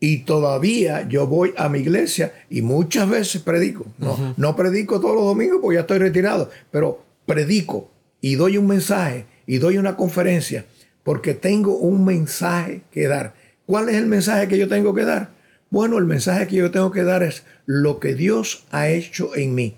y 0.00 0.18
todavía 0.18 1.08
yo 1.08 1.26
voy 1.26 1.54
a 1.56 1.68
mi 1.68 1.78
iglesia 1.78 2.32
y 2.50 2.60
muchas 2.62 3.08
veces 3.08 3.40
predico. 3.42 3.86
No, 3.98 4.34
no 4.36 4.54
predico 4.56 5.00
todos 5.00 5.14
los 5.14 5.24
domingos 5.24 5.58
porque 5.62 5.76
ya 5.76 5.80
estoy 5.82 5.98
retirado, 5.98 6.50
pero 6.70 7.02
predico 7.26 7.90
y 8.20 8.34
doy 8.34 8.58
un 8.58 8.66
mensaje 8.66 9.24
y 9.46 9.58
doy 9.58 9.78
una 9.78 9.96
conferencia 9.96 10.64
porque 11.02 11.32
tengo 11.34 11.76
un 11.78 12.04
mensaje 12.04 12.82
que 12.90 13.06
dar. 13.08 13.34
¿Cuál 13.68 13.90
es 13.90 13.96
el 13.96 14.06
mensaje 14.06 14.48
que 14.48 14.56
yo 14.56 14.66
tengo 14.66 14.94
que 14.94 15.04
dar? 15.04 15.28
Bueno, 15.68 15.98
el 15.98 16.06
mensaje 16.06 16.46
que 16.46 16.56
yo 16.56 16.70
tengo 16.70 16.90
que 16.90 17.02
dar 17.02 17.22
es 17.22 17.42
lo 17.66 18.00
que 18.00 18.14
Dios 18.14 18.64
ha 18.70 18.88
hecho 18.88 19.36
en 19.36 19.54
mí. 19.54 19.76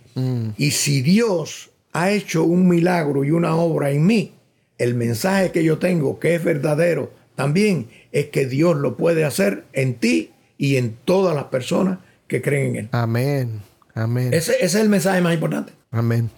Y 0.57 0.71
si 0.71 1.03
Dios 1.03 1.71
ha 1.93 2.13
hecho 2.13 2.45
un 2.45 2.69
milagro 2.69 3.25
y 3.25 3.33
una 3.33 3.57
obra 3.57 3.91
en 3.91 4.07
mí, 4.07 4.33
el 4.79 4.95
mensaje 4.95 5.51
que 5.51 5.65
yo 5.65 5.79
tengo, 5.79 6.21
que 6.21 6.37
es 6.37 6.45
verdadero 6.45 7.13
también, 7.35 7.89
es 8.13 8.27
que 8.27 8.47
Dios 8.47 8.77
lo 8.77 8.97
puede 8.97 9.25
hacer 9.25 9.65
en 9.73 9.95
ti 9.97 10.31
y 10.57 10.77
en 10.77 10.97
todas 11.05 11.35
las 11.35 11.47
personas 11.47 11.99
que 12.29 12.41
creen 12.41 12.69
en 12.69 12.77
Él. 12.77 12.89
Amén. 12.93 13.61
Amén. 13.95 14.33
Ese, 14.33 14.53
ese 14.53 14.65
es 14.65 14.75
el 14.77 14.89
mensaje 14.89 15.21
más 15.21 15.35
importante. 15.35 15.73
Amén. 15.91 16.31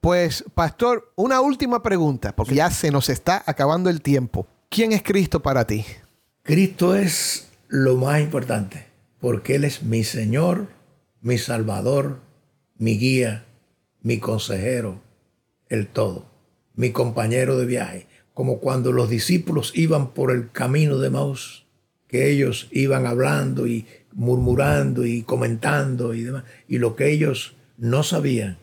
Pues, 0.00 0.44
pastor, 0.54 1.10
una 1.16 1.40
última 1.40 1.82
pregunta, 1.82 2.36
porque 2.36 2.54
ya 2.54 2.70
se 2.70 2.92
nos 2.92 3.08
está 3.08 3.42
acabando 3.46 3.90
el 3.90 4.00
tiempo. 4.00 4.46
¿Quién 4.68 4.92
es 4.92 5.02
Cristo 5.02 5.42
para 5.42 5.66
ti? 5.66 5.84
Cristo 6.44 6.94
es 6.94 7.48
lo 7.68 7.96
más 7.96 8.20
importante, 8.20 8.84
porque 9.18 9.54
Él 9.54 9.64
es 9.64 9.82
mi 9.82 10.04
Señor, 10.04 10.66
mi 11.22 11.38
Salvador, 11.38 12.20
mi 12.76 12.98
guía, 12.98 13.46
mi 14.02 14.18
consejero, 14.18 15.00
el 15.70 15.86
todo. 15.86 16.26
mi 16.76 16.90
compañero 16.90 17.56
de 17.56 17.64
viaje, 17.64 18.06
como 18.34 18.58
cuando 18.58 18.92
los 18.92 19.08
discípulos 19.08 19.72
iban 19.74 20.12
por 20.12 20.32
el 20.32 20.50
camino 20.50 20.98
de 20.98 21.08
Maús, 21.08 21.64
que 22.08 22.28
ellos 22.28 22.68
iban 22.72 23.06
hablando 23.06 23.66
y 23.66 23.86
murmurando 24.12 25.06
y 25.06 25.22
comentando 25.22 26.12
y 26.12 26.24
demás, 26.24 26.44
y 26.68 26.76
lo 26.78 26.94
que 26.94 27.10
ellos 27.10 27.54
no 27.78 28.02
sabían 28.02 28.58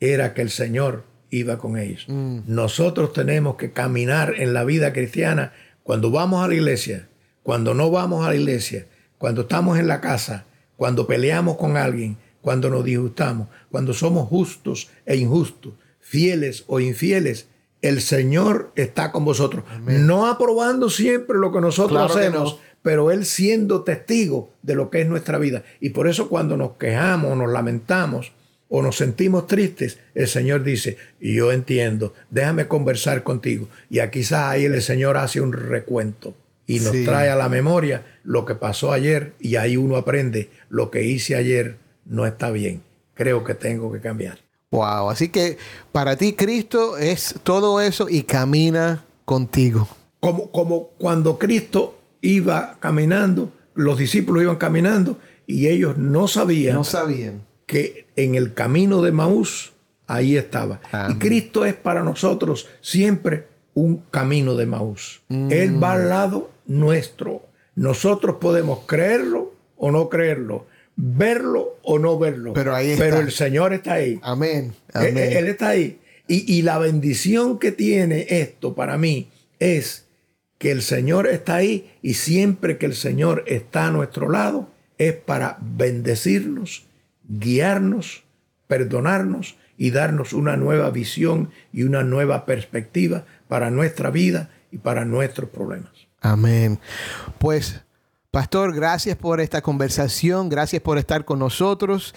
era 0.00 0.34
que 0.34 0.42
el 0.42 0.50
Señor 0.50 1.04
iba 1.30 1.56
con 1.56 1.78
ellos. 1.78 2.04
Mm. 2.08 2.40
Nosotros 2.46 3.14
tenemos 3.14 3.56
que 3.56 3.72
caminar 3.72 4.34
en 4.36 4.52
la 4.52 4.64
vida 4.64 4.92
cristiana 4.92 5.52
cuando 5.82 6.10
vamos 6.10 6.44
a 6.44 6.48
la 6.48 6.54
iglesia, 6.54 7.08
cuando 7.42 7.74
no 7.74 7.90
vamos 7.90 8.24
a 8.24 8.30
la 8.30 8.36
iglesia, 8.36 8.86
cuando 9.18 9.42
estamos 9.42 9.78
en 9.78 9.88
la 9.88 10.00
casa, 10.00 10.46
cuando 10.76 11.06
peleamos 11.06 11.56
con 11.56 11.76
alguien, 11.76 12.16
cuando 12.40 12.70
nos 12.70 12.84
disgustamos, 12.84 13.48
cuando 13.70 13.94
somos 13.94 14.28
justos 14.28 14.90
e 15.06 15.16
injustos, 15.16 15.74
fieles 16.00 16.64
o 16.66 16.80
infieles, 16.80 17.48
el 17.80 18.00
Señor 18.00 18.72
está 18.76 19.10
con 19.10 19.24
vosotros. 19.24 19.64
No 19.86 20.26
aprobando 20.26 20.88
siempre 20.88 21.38
lo 21.38 21.52
que 21.52 21.60
nosotros 21.60 21.98
Claro 21.98 22.14
que 22.14 22.20
hacemos, 22.20 22.54
no. 22.54 22.58
pero 22.82 23.10
Él 23.10 23.24
siendo 23.24 23.82
testigo 23.82 24.52
de 24.62 24.74
lo 24.74 24.90
que 24.90 25.00
es 25.00 25.08
nuestra 25.08 25.38
vida. 25.38 25.64
Y 25.80 25.90
por 25.90 26.08
eso 26.08 26.28
cuando 26.28 26.56
nos 26.56 26.72
quejamos, 26.72 27.36
nos 27.36 27.50
lamentamos 27.50 28.32
o 28.68 28.82
nos 28.82 28.96
sentimos 28.96 29.46
tristes, 29.46 29.98
el 30.14 30.28
Señor 30.28 30.62
dice, 30.62 30.96
yo 31.20 31.52
entiendo, 31.52 32.14
déjame 32.30 32.68
conversar 32.68 33.22
contigo. 33.22 33.68
Y 33.90 33.98
aquí 33.98 34.20
quizás 34.20 34.50
ahí 34.50 34.64
el 34.64 34.80
Señor 34.80 35.16
hace 35.16 35.40
un 35.40 35.52
recuento 35.52 36.34
y 36.66 36.80
nos 36.80 36.92
Sí. 36.92 37.04
trae 37.04 37.28
a 37.30 37.36
la 37.36 37.48
memoria 37.48 38.04
lo 38.24 38.44
que 38.44 38.54
pasó 38.54 38.92
ayer 38.92 39.34
y 39.40 39.56
ahí 39.56 39.76
uno 39.76 39.96
aprende, 39.96 40.50
lo 40.68 40.90
que 40.90 41.04
hice 41.04 41.34
ayer 41.36 41.76
no 42.04 42.26
está 42.26 42.50
bien. 42.50 42.82
Creo 43.14 43.44
que 43.44 43.54
tengo 43.54 43.92
que 43.92 44.00
cambiar. 44.00 44.38
Wow, 44.70 45.10
así 45.10 45.28
que 45.28 45.58
para 45.92 46.16
ti 46.16 46.32
Cristo 46.32 46.96
es 46.96 47.34
todo 47.42 47.80
eso 47.80 48.08
y 48.08 48.22
camina 48.22 49.04
contigo. 49.24 49.86
Como, 50.20 50.50
como 50.50 50.88
cuando 50.98 51.38
Cristo 51.38 51.98
iba 52.22 52.76
caminando, 52.80 53.52
los 53.74 53.98
discípulos 53.98 54.42
iban 54.44 54.56
caminando 54.56 55.18
y 55.46 55.66
ellos 55.68 55.98
no 55.98 56.28
sabían 56.28 56.76
No 56.76 56.84
sabían. 56.84 57.42
que 57.66 58.06
en 58.16 58.34
el 58.34 58.54
camino 58.54 59.02
de 59.02 59.12
Maús 59.12 59.72
ahí 60.06 60.36
estaba. 60.36 60.80
Amén. 60.92 61.16
Y 61.16 61.18
Cristo 61.18 61.64
es 61.64 61.74
para 61.74 62.02
nosotros 62.02 62.68
siempre 62.80 63.48
un 63.74 64.02
camino 64.10 64.54
de 64.54 64.66
Maús. 64.66 65.22
Él 65.28 65.82
va 65.82 65.94
al 65.94 66.08
lado 66.08 66.50
nuestro. 66.66 67.42
Nosotros 67.74 68.36
podemos 68.40 68.80
creerlo 68.86 69.54
o 69.76 69.90
no 69.90 70.08
creerlo, 70.08 70.66
verlo 70.96 71.78
o 71.82 71.98
no 71.98 72.18
verlo. 72.18 72.52
Pero 72.52 72.74
ahí 72.74 72.90
está. 72.90 73.18
el 73.18 73.32
Señor 73.32 73.72
está 73.72 73.94
ahí. 73.94 74.20
Amén. 74.22 74.74
Él, 74.94 75.08
Amén. 75.08 75.32
él 75.32 75.48
está 75.48 75.70
ahí. 75.70 75.98
Y, 76.28 76.52
y 76.52 76.62
la 76.62 76.78
bendición 76.78 77.58
que 77.58 77.72
tiene 77.72 78.26
esto 78.28 78.74
para 78.74 78.96
mí 78.98 79.28
es 79.58 80.06
que 80.58 80.70
el 80.70 80.82
Señor 80.82 81.26
está 81.26 81.56
ahí 81.56 81.90
y 82.02 82.14
siempre 82.14 82.78
que 82.78 82.86
el 82.86 82.94
Señor 82.94 83.42
está 83.46 83.88
a 83.88 83.90
nuestro 83.90 84.30
lado 84.30 84.68
es 84.96 85.12
para 85.14 85.58
bendecirnos, 85.60 86.86
guiarnos, 87.28 88.22
perdonarnos 88.68 89.56
y 89.76 89.90
darnos 89.90 90.32
una 90.32 90.56
nueva 90.56 90.90
visión 90.90 91.50
y 91.72 91.82
una 91.82 92.04
nueva 92.04 92.46
perspectiva 92.46 93.24
para 93.48 93.70
nuestra 93.70 94.10
vida 94.10 94.50
y 94.70 94.78
para 94.78 95.04
nuestros 95.04 95.50
problemas. 95.50 95.92
Amén. 96.22 96.78
Pues, 97.38 97.82
pastor, 98.30 98.72
gracias 98.74 99.16
por 99.16 99.40
esta 99.40 99.60
conversación, 99.60 100.48
gracias 100.48 100.80
por 100.80 100.96
estar 100.96 101.24
con 101.24 101.40
nosotros. 101.40 102.14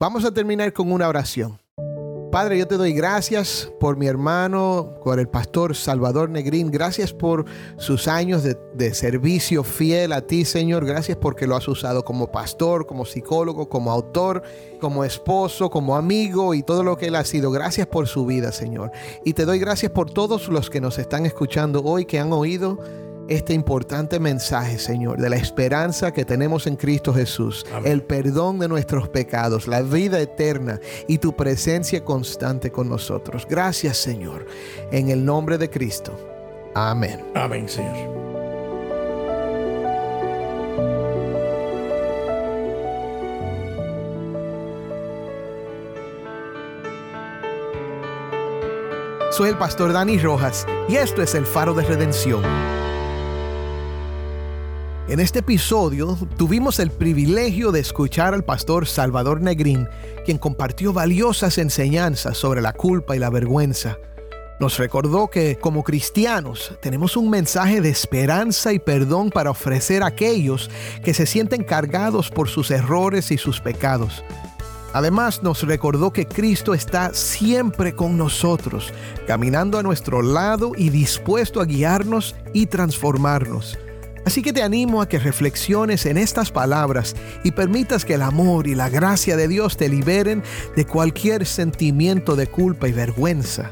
Vamos 0.00 0.24
a 0.24 0.34
terminar 0.34 0.72
con 0.72 0.90
una 0.90 1.08
oración. 1.08 1.58
Padre, 2.32 2.58
yo 2.58 2.66
te 2.66 2.76
doy 2.76 2.92
gracias 2.92 3.70
por 3.78 3.96
mi 3.96 4.08
hermano, 4.08 4.96
por 5.04 5.20
el 5.20 5.28
pastor 5.28 5.76
Salvador 5.76 6.30
Negrín. 6.30 6.68
Gracias 6.68 7.12
por 7.12 7.44
sus 7.76 8.08
años 8.08 8.42
de, 8.42 8.58
de 8.74 8.92
servicio 8.92 9.62
fiel 9.62 10.12
a 10.12 10.20
ti, 10.22 10.44
Señor. 10.44 10.84
Gracias 10.84 11.16
porque 11.16 11.46
lo 11.46 11.54
has 11.54 11.68
usado 11.68 12.04
como 12.04 12.32
pastor, 12.32 12.86
como 12.86 13.04
psicólogo, 13.04 13.68
como 13.68 13.92
autor, 13.92 14.42
como 14.80 15.04
esposo, 15.04 15.70
como 15.70 15.94
amigo 15.94 16.54
y 16.54 16.64
todo 16.64 16.82
lo 16.82 16.96
que 16.96 17.06
él 17.06 17.14
ha 17.14 17.24
sido. 17.24 17.52
Gracias 17.52 17.86
por 17.86 18.08
su 18.08 18.26
vida, 18.26 18.50
Señor. 18.50 18.90
Y 19.24 19.34
te 19.34 19.44
doy 19.44 19.60
gracias 19.60 19.92
por 19.92 20.10
todos 20.10 20.48
los 20.48 20.70
que 20.70 20.80
nos 20.80 20.98
están 20.98 21.26
escuchando 21.26 21.84
hoy, 21.84 22.04
que 22.04 22.18
han 22.18 22.32
oído 22.32 22.80
este 23.28 23.54
importante 23.54 24.20
mensaje, 24.20 24.78
Señor, 24.78 25.20
de 25.20 25.30
la 25.30 25.36
esperanza 25.36 26.12
que 26.12 26.24
tenemos 26.24 26.66
en 26.66 26.76
Cristo 26.76 27.12
Jesús, 27.12 27.64
el 27.84 28.02
perdón 28.02 28.58
de 28.58 28.68
nuestros 28.68 29.08
pecados, 29.08 29.66
la 29.66 29.82
vida 29.82 30.20
eterna 30.20 30.80
y 31.08 31.18
tu 31.18 31.34
presencia 31.34 32.04
constante 32.04 32.70
con 32.70 32.88
nosotros. 32.88 33.46
Gracias, 33.48 33.96
Señor, 33.96 34.46
en 34.90 35.08
el 35.08 35.24
nombre 35.24 35.58
de 35.58 35.70
Cristo. 35.70 36.12
Amén. 36.74 37.24
Amén, 37.34 37.68
Señor. 37.68 38.24
Soy 49.30 49.48
el 49.48 49.58
pastor 49.58 49.92
Dani 49.92 50.16
Rojas 50.18 50.64
y 50.88 50.94
esto 50.94 51.20
es 51.20 51.34
el 51.34 51.44
faro 51.44 51.74
de 51.74 51.82
redención. 51.82 52.42
En 55.06 55.20
este 55.20 55.40
episodio 55.40 56.16
tuvimos 56.38 56.78
el 56.80 56.90
privilegio 56.90 57.72
de 57.72 57.80
escuchar 57.80 58.32
al 58.32 58.42
pastor 58.42 58.86
Salvador 58.86 59.42
Negrín, 59.42 59.86
quien 60.24 60.38
compartió 60.38 60.94
valiosas 60.94 61.58
enseñanzas 61.58 62.38
sobre 62.38 62.62
la 62.62 62.72
culpa 62.72 63.14
y 63.14 63.18
la 63.18 63.28
vergüenza. 63.28 63.98
Nos 64.60 64.78
recordó 64.78 65.28
que 65.28 65.56
como 65.56 65.84
cristianos 65.84 66.72
tenemos 66.80 67.18
un 67.18 67.28
mensaje 67.28 67.82
de 67.82 67.90
esperanza 67.90 68.72
y 68.72 68.78
perdón 68.78 69.28
para 69.28 69.50
ofrecer 69.50 70.02
a 70.02 70.06
aquellos 70.06 70.70
que 71.04 71.12
se 71.12 71.26
sienten 71.26 71.64
cargados 71.64 72.30
por 72.30 72.48
sus 72.48 72.70
errores 72.70 73.30
y 73.30 73.36
sus 73.36 73.60
pecados. 73.60 74.24
Además 74.94 75.42
nos 75.42 75.64
recordó 75.64 76.14
que 76.14 76.26
Cristo 76.26 76.72
está 76.72 77.12
siempre 77.12 77.94
con 77.94 78.16
nosotros, 78.16 78.90
caminando 79.26 79.78
a 79.78 79.82
nuestro 79.82 80.22
lado 80.22 80.72
y 80.74 80.88
dispuesto 80.88 81.60
a 81.60 81.66
guiarnos 81.66 82.34
y 82.54 82.66
transformarnos. 82.66 83.76
Así 84.24 84.42
que 84.42 84.52
te 84.52 84.62
animo 84.62 85.02
a 85.02 85.08
que 85.08 85.18
reflexiones 85.18 86.06
en 86.06 86.16
estas 86.16 86.50
palabras 86.50 87.14
y 87.42 87.50
permitas 87.50 88.04
que 88.04 88.14
el 88.14 88.22
amor 88.22 88.66
y 88.66 88.74
la 88.74 88.88
gracia 88.88 89.36
de 89.36 89.48
Dios 89.48 89.76
te 89.76 89.88
liberen 89.88 90.42
de 90.76 90.86
cualquier 90.86 91.44
sentimiento 91.46 92.34
de 92.36 92.46
culpa 92.46 92.88
y 92.88 92.92
vergüenza. 92.92 93.70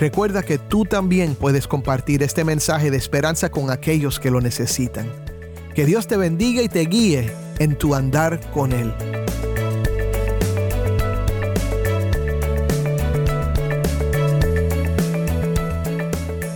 Recuerda 0.00 0.42
que 0.42 0.58
tú 0.58 0.84
también 0.84 1.34
puedes 1.34 1.66
compartir 1.66 2.22
este 2.22 2.44
mensaje 2.44 2.90
de 2.90 2.96
esperanza 2.96 3.50
con 3.50 3.70
aquellos 3.70 4.20
que 4.20 4.30
lo 4.30 4.40
necesitan. 4.40 5.10
Que 5.74 5.86
Dios 5.86 6.06
te 6.06 6.16
bendiga 6.16 6.62
y 6.62 6.68
te 6.68 6.80
guíe 6.80 7.32
en 7.58 7.76
tu 7.76 7.94
andar 7.94 8.40
con 8.52 8.72
Él. 8.72 9.17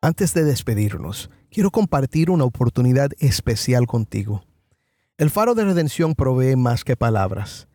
Antes 0.00 0.32
de 0.34 0.44
despedirnos, 0.44 1.30
quiero 1.50 1.72
compartir 1.72 2.30
una 2.30 2.44
oportunidad 2.44 3.10
especial 3.18 3.88
contigo. 3.88 4.44
El 5.18 5.30
faro 5.30 5.56
de 5.56 5.64
redención 5.64 6.14
provee 6.14 6.54
más 6.54 6.84
que 6.84 6.94
palabras. 6.94 7.66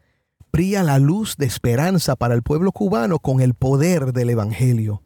Brilla 0.54 0.84
la 0.84 0.98
luz 0.98 1.36
de 1.38 1.46
esperanza 1.46 2.16
para 2.16 2.36
el 2.36 2.42
pueblo 2.42 2.72
cubano 2.72 3.20
con 3.20 3.42
el 3.42 3.54
poder 3.54 4.14
del 4.14 4.30
Evangelio. 4.30 5.04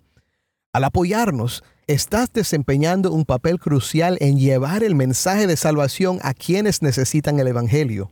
Al 0.72 0.84
apoyarnos, 0.84 1.64
estás 1.88 2.32
desempeñando 2.34 3.12
un 3.12 3.26
papel 3.26 3.60
crucial 3.60 4.18
en 4.20 4.40
llevar 4.40 4.84
el 4.84 4.96
mensaje 4.96 5.48
de 5.48 5.58
salvación 5.58 6.20
a 6.24 6.34
quienes 6.34 6.82
necesitan 6.82 7.40
el 7.40 7.48
Evangelio. 7.48 8.12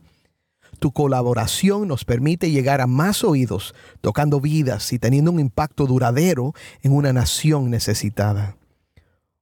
Tu 0.78 0.92
colaboración 0.92 1.88
nos 1.88 2.04
permite 2.04 2.50
llegar 2.50 2.80
a 2.80 2.86
más 2.86 3.24
oídos, 3.24 3.74
tocando 4.00 4.40
vidas 4.40 4.92
y 4.92 4.98
teniendo 4.98 5.30
un 5.30 5.40
impacto 5.40 5.86
duradero 5.86 6.52
en 6.82 6.92
una 6.92 7.12
nación 7.12 7.70
necesitada. 7.70 8.56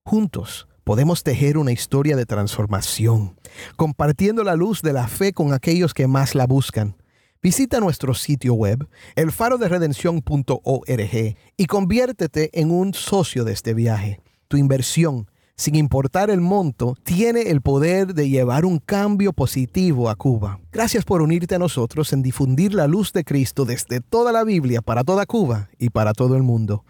Juntos 0.05 0.69
podemos 0.85 1.23
tejer 1.23 1.59
una 1.59 1.73
historia 1.73 2.17
de 2.17 2.27
transformación, 2.27 3.37
compartiendo 3.77 4.45
la 4.45 4.57
luz 4.57 4.83
de 4.83 4.93
la 4.93 5.09
fe 5.09 5.33
con 5.33 5.53
aquellos 5.53 5.95
que 5.95 6.07
más 6.07 6.35
la 6.35 6.47
buscan. 6.47 6.97
Visita 7.43 7.81
nuestro 7.81 8.15
sitio 8.15 8.55
web, 8.55 8.89
elfaroderedención.org, 9.17 11.37
y 11.57 11.67
conviértete 11.67 12.61
en 12.61 12.71
un 12.71 12.95
socio 12.95 13.43
de 13.43 13.53
este 13.53 13.75
viaje. 13.75 14.21
Tu 14.47 14.59
inversión, 14.59 15.29
sin 15.57 15.75
importar 15.75 16.31
el 16.31 16.41
monto, 16.41 16.97
tiene 17.03 17.51
el 17.51 17.61
poder 17.61 18.15
de 18.15 18.29
llevar 18.29 18.65
un 18.65 18.79
cambio 18.79 19.33
positivo 19.33 20.09
a 20.09 20.15
Cuba. 20.15 20.61
Gracias 20.71 21.05
por 21.05 21.21
unirte 21.21 21.57
a 21.57 21.59
nosotros 21.59 22.13
en 22.13 22.23
difundir 22.23 22.75
la 22.75 22.87
luz 22.87 23.13
de 23.13 23.25
Cristo 23.25 23.65
desde 23.65 24.01
toda 24.01 24.31
la 24.31 24.45
Biblia 24.45 24.81
para 24.81 25.03
toda 25.03 25.27
Cuba 25.27 25.69
y 25.81 25.91
para 25.91 26.13
todo 26.13 26.37
el 26.37 26.45
mundo. 26.45 26.85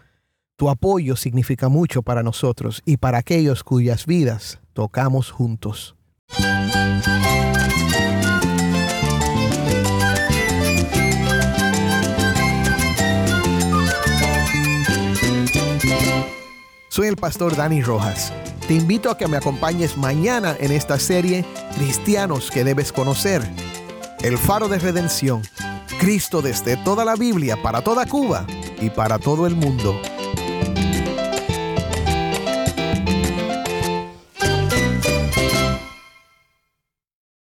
Tu 0.55 0.69
apoyo 0.69 1.15
significa 1.15 1.67
mucho 1.67 2.03
para 2.03 2.21
nosotros 2.21 2.83
y 2.85 2.97
para 2.97 3.17
aquellos 3.17 3.63
cuyas 3.63 4.05
vidas 4.05 4.59
tocamos 4.73 5.31
juntos. 5.31 5.95
Soy 16.93 17.07
el 17.07 17.15
pastor 17.15 17.55
Dani 17.55 17.81
Rojas. 17.81 18.31
Te 18.67 18.75
invito 18.75 19.09
a 19.09 19.17
que 19.17 19.27
me 19.27 19.35
acompañes 19.35 19.97
mañana 19.97 20.55
en 20.59 20.71
esta 20.71 20.99
serie 20.99 21.43
Cristianos 21.73 22.51
que 22.51 22.63
debes 22.63 22.91
conocer. 22.91 23.41
El 24.21 24.37
faro 24.37 24.69
de 24.69 24.77
redención. 24.77 25.41
Cristo 25.99 26.43
desde 26.43 26.77
toda 26.77 27.03
la 27.03 27.15
Biblia 27.15 27.59
para 27.63 27.81
toda 27.81 28.05
Cuba 28.05 28.45
y 28.79 28.91
para 28.91 29.17
todo 29.17 29.47
el 29.47 29.55
mundo. 29.55 29.99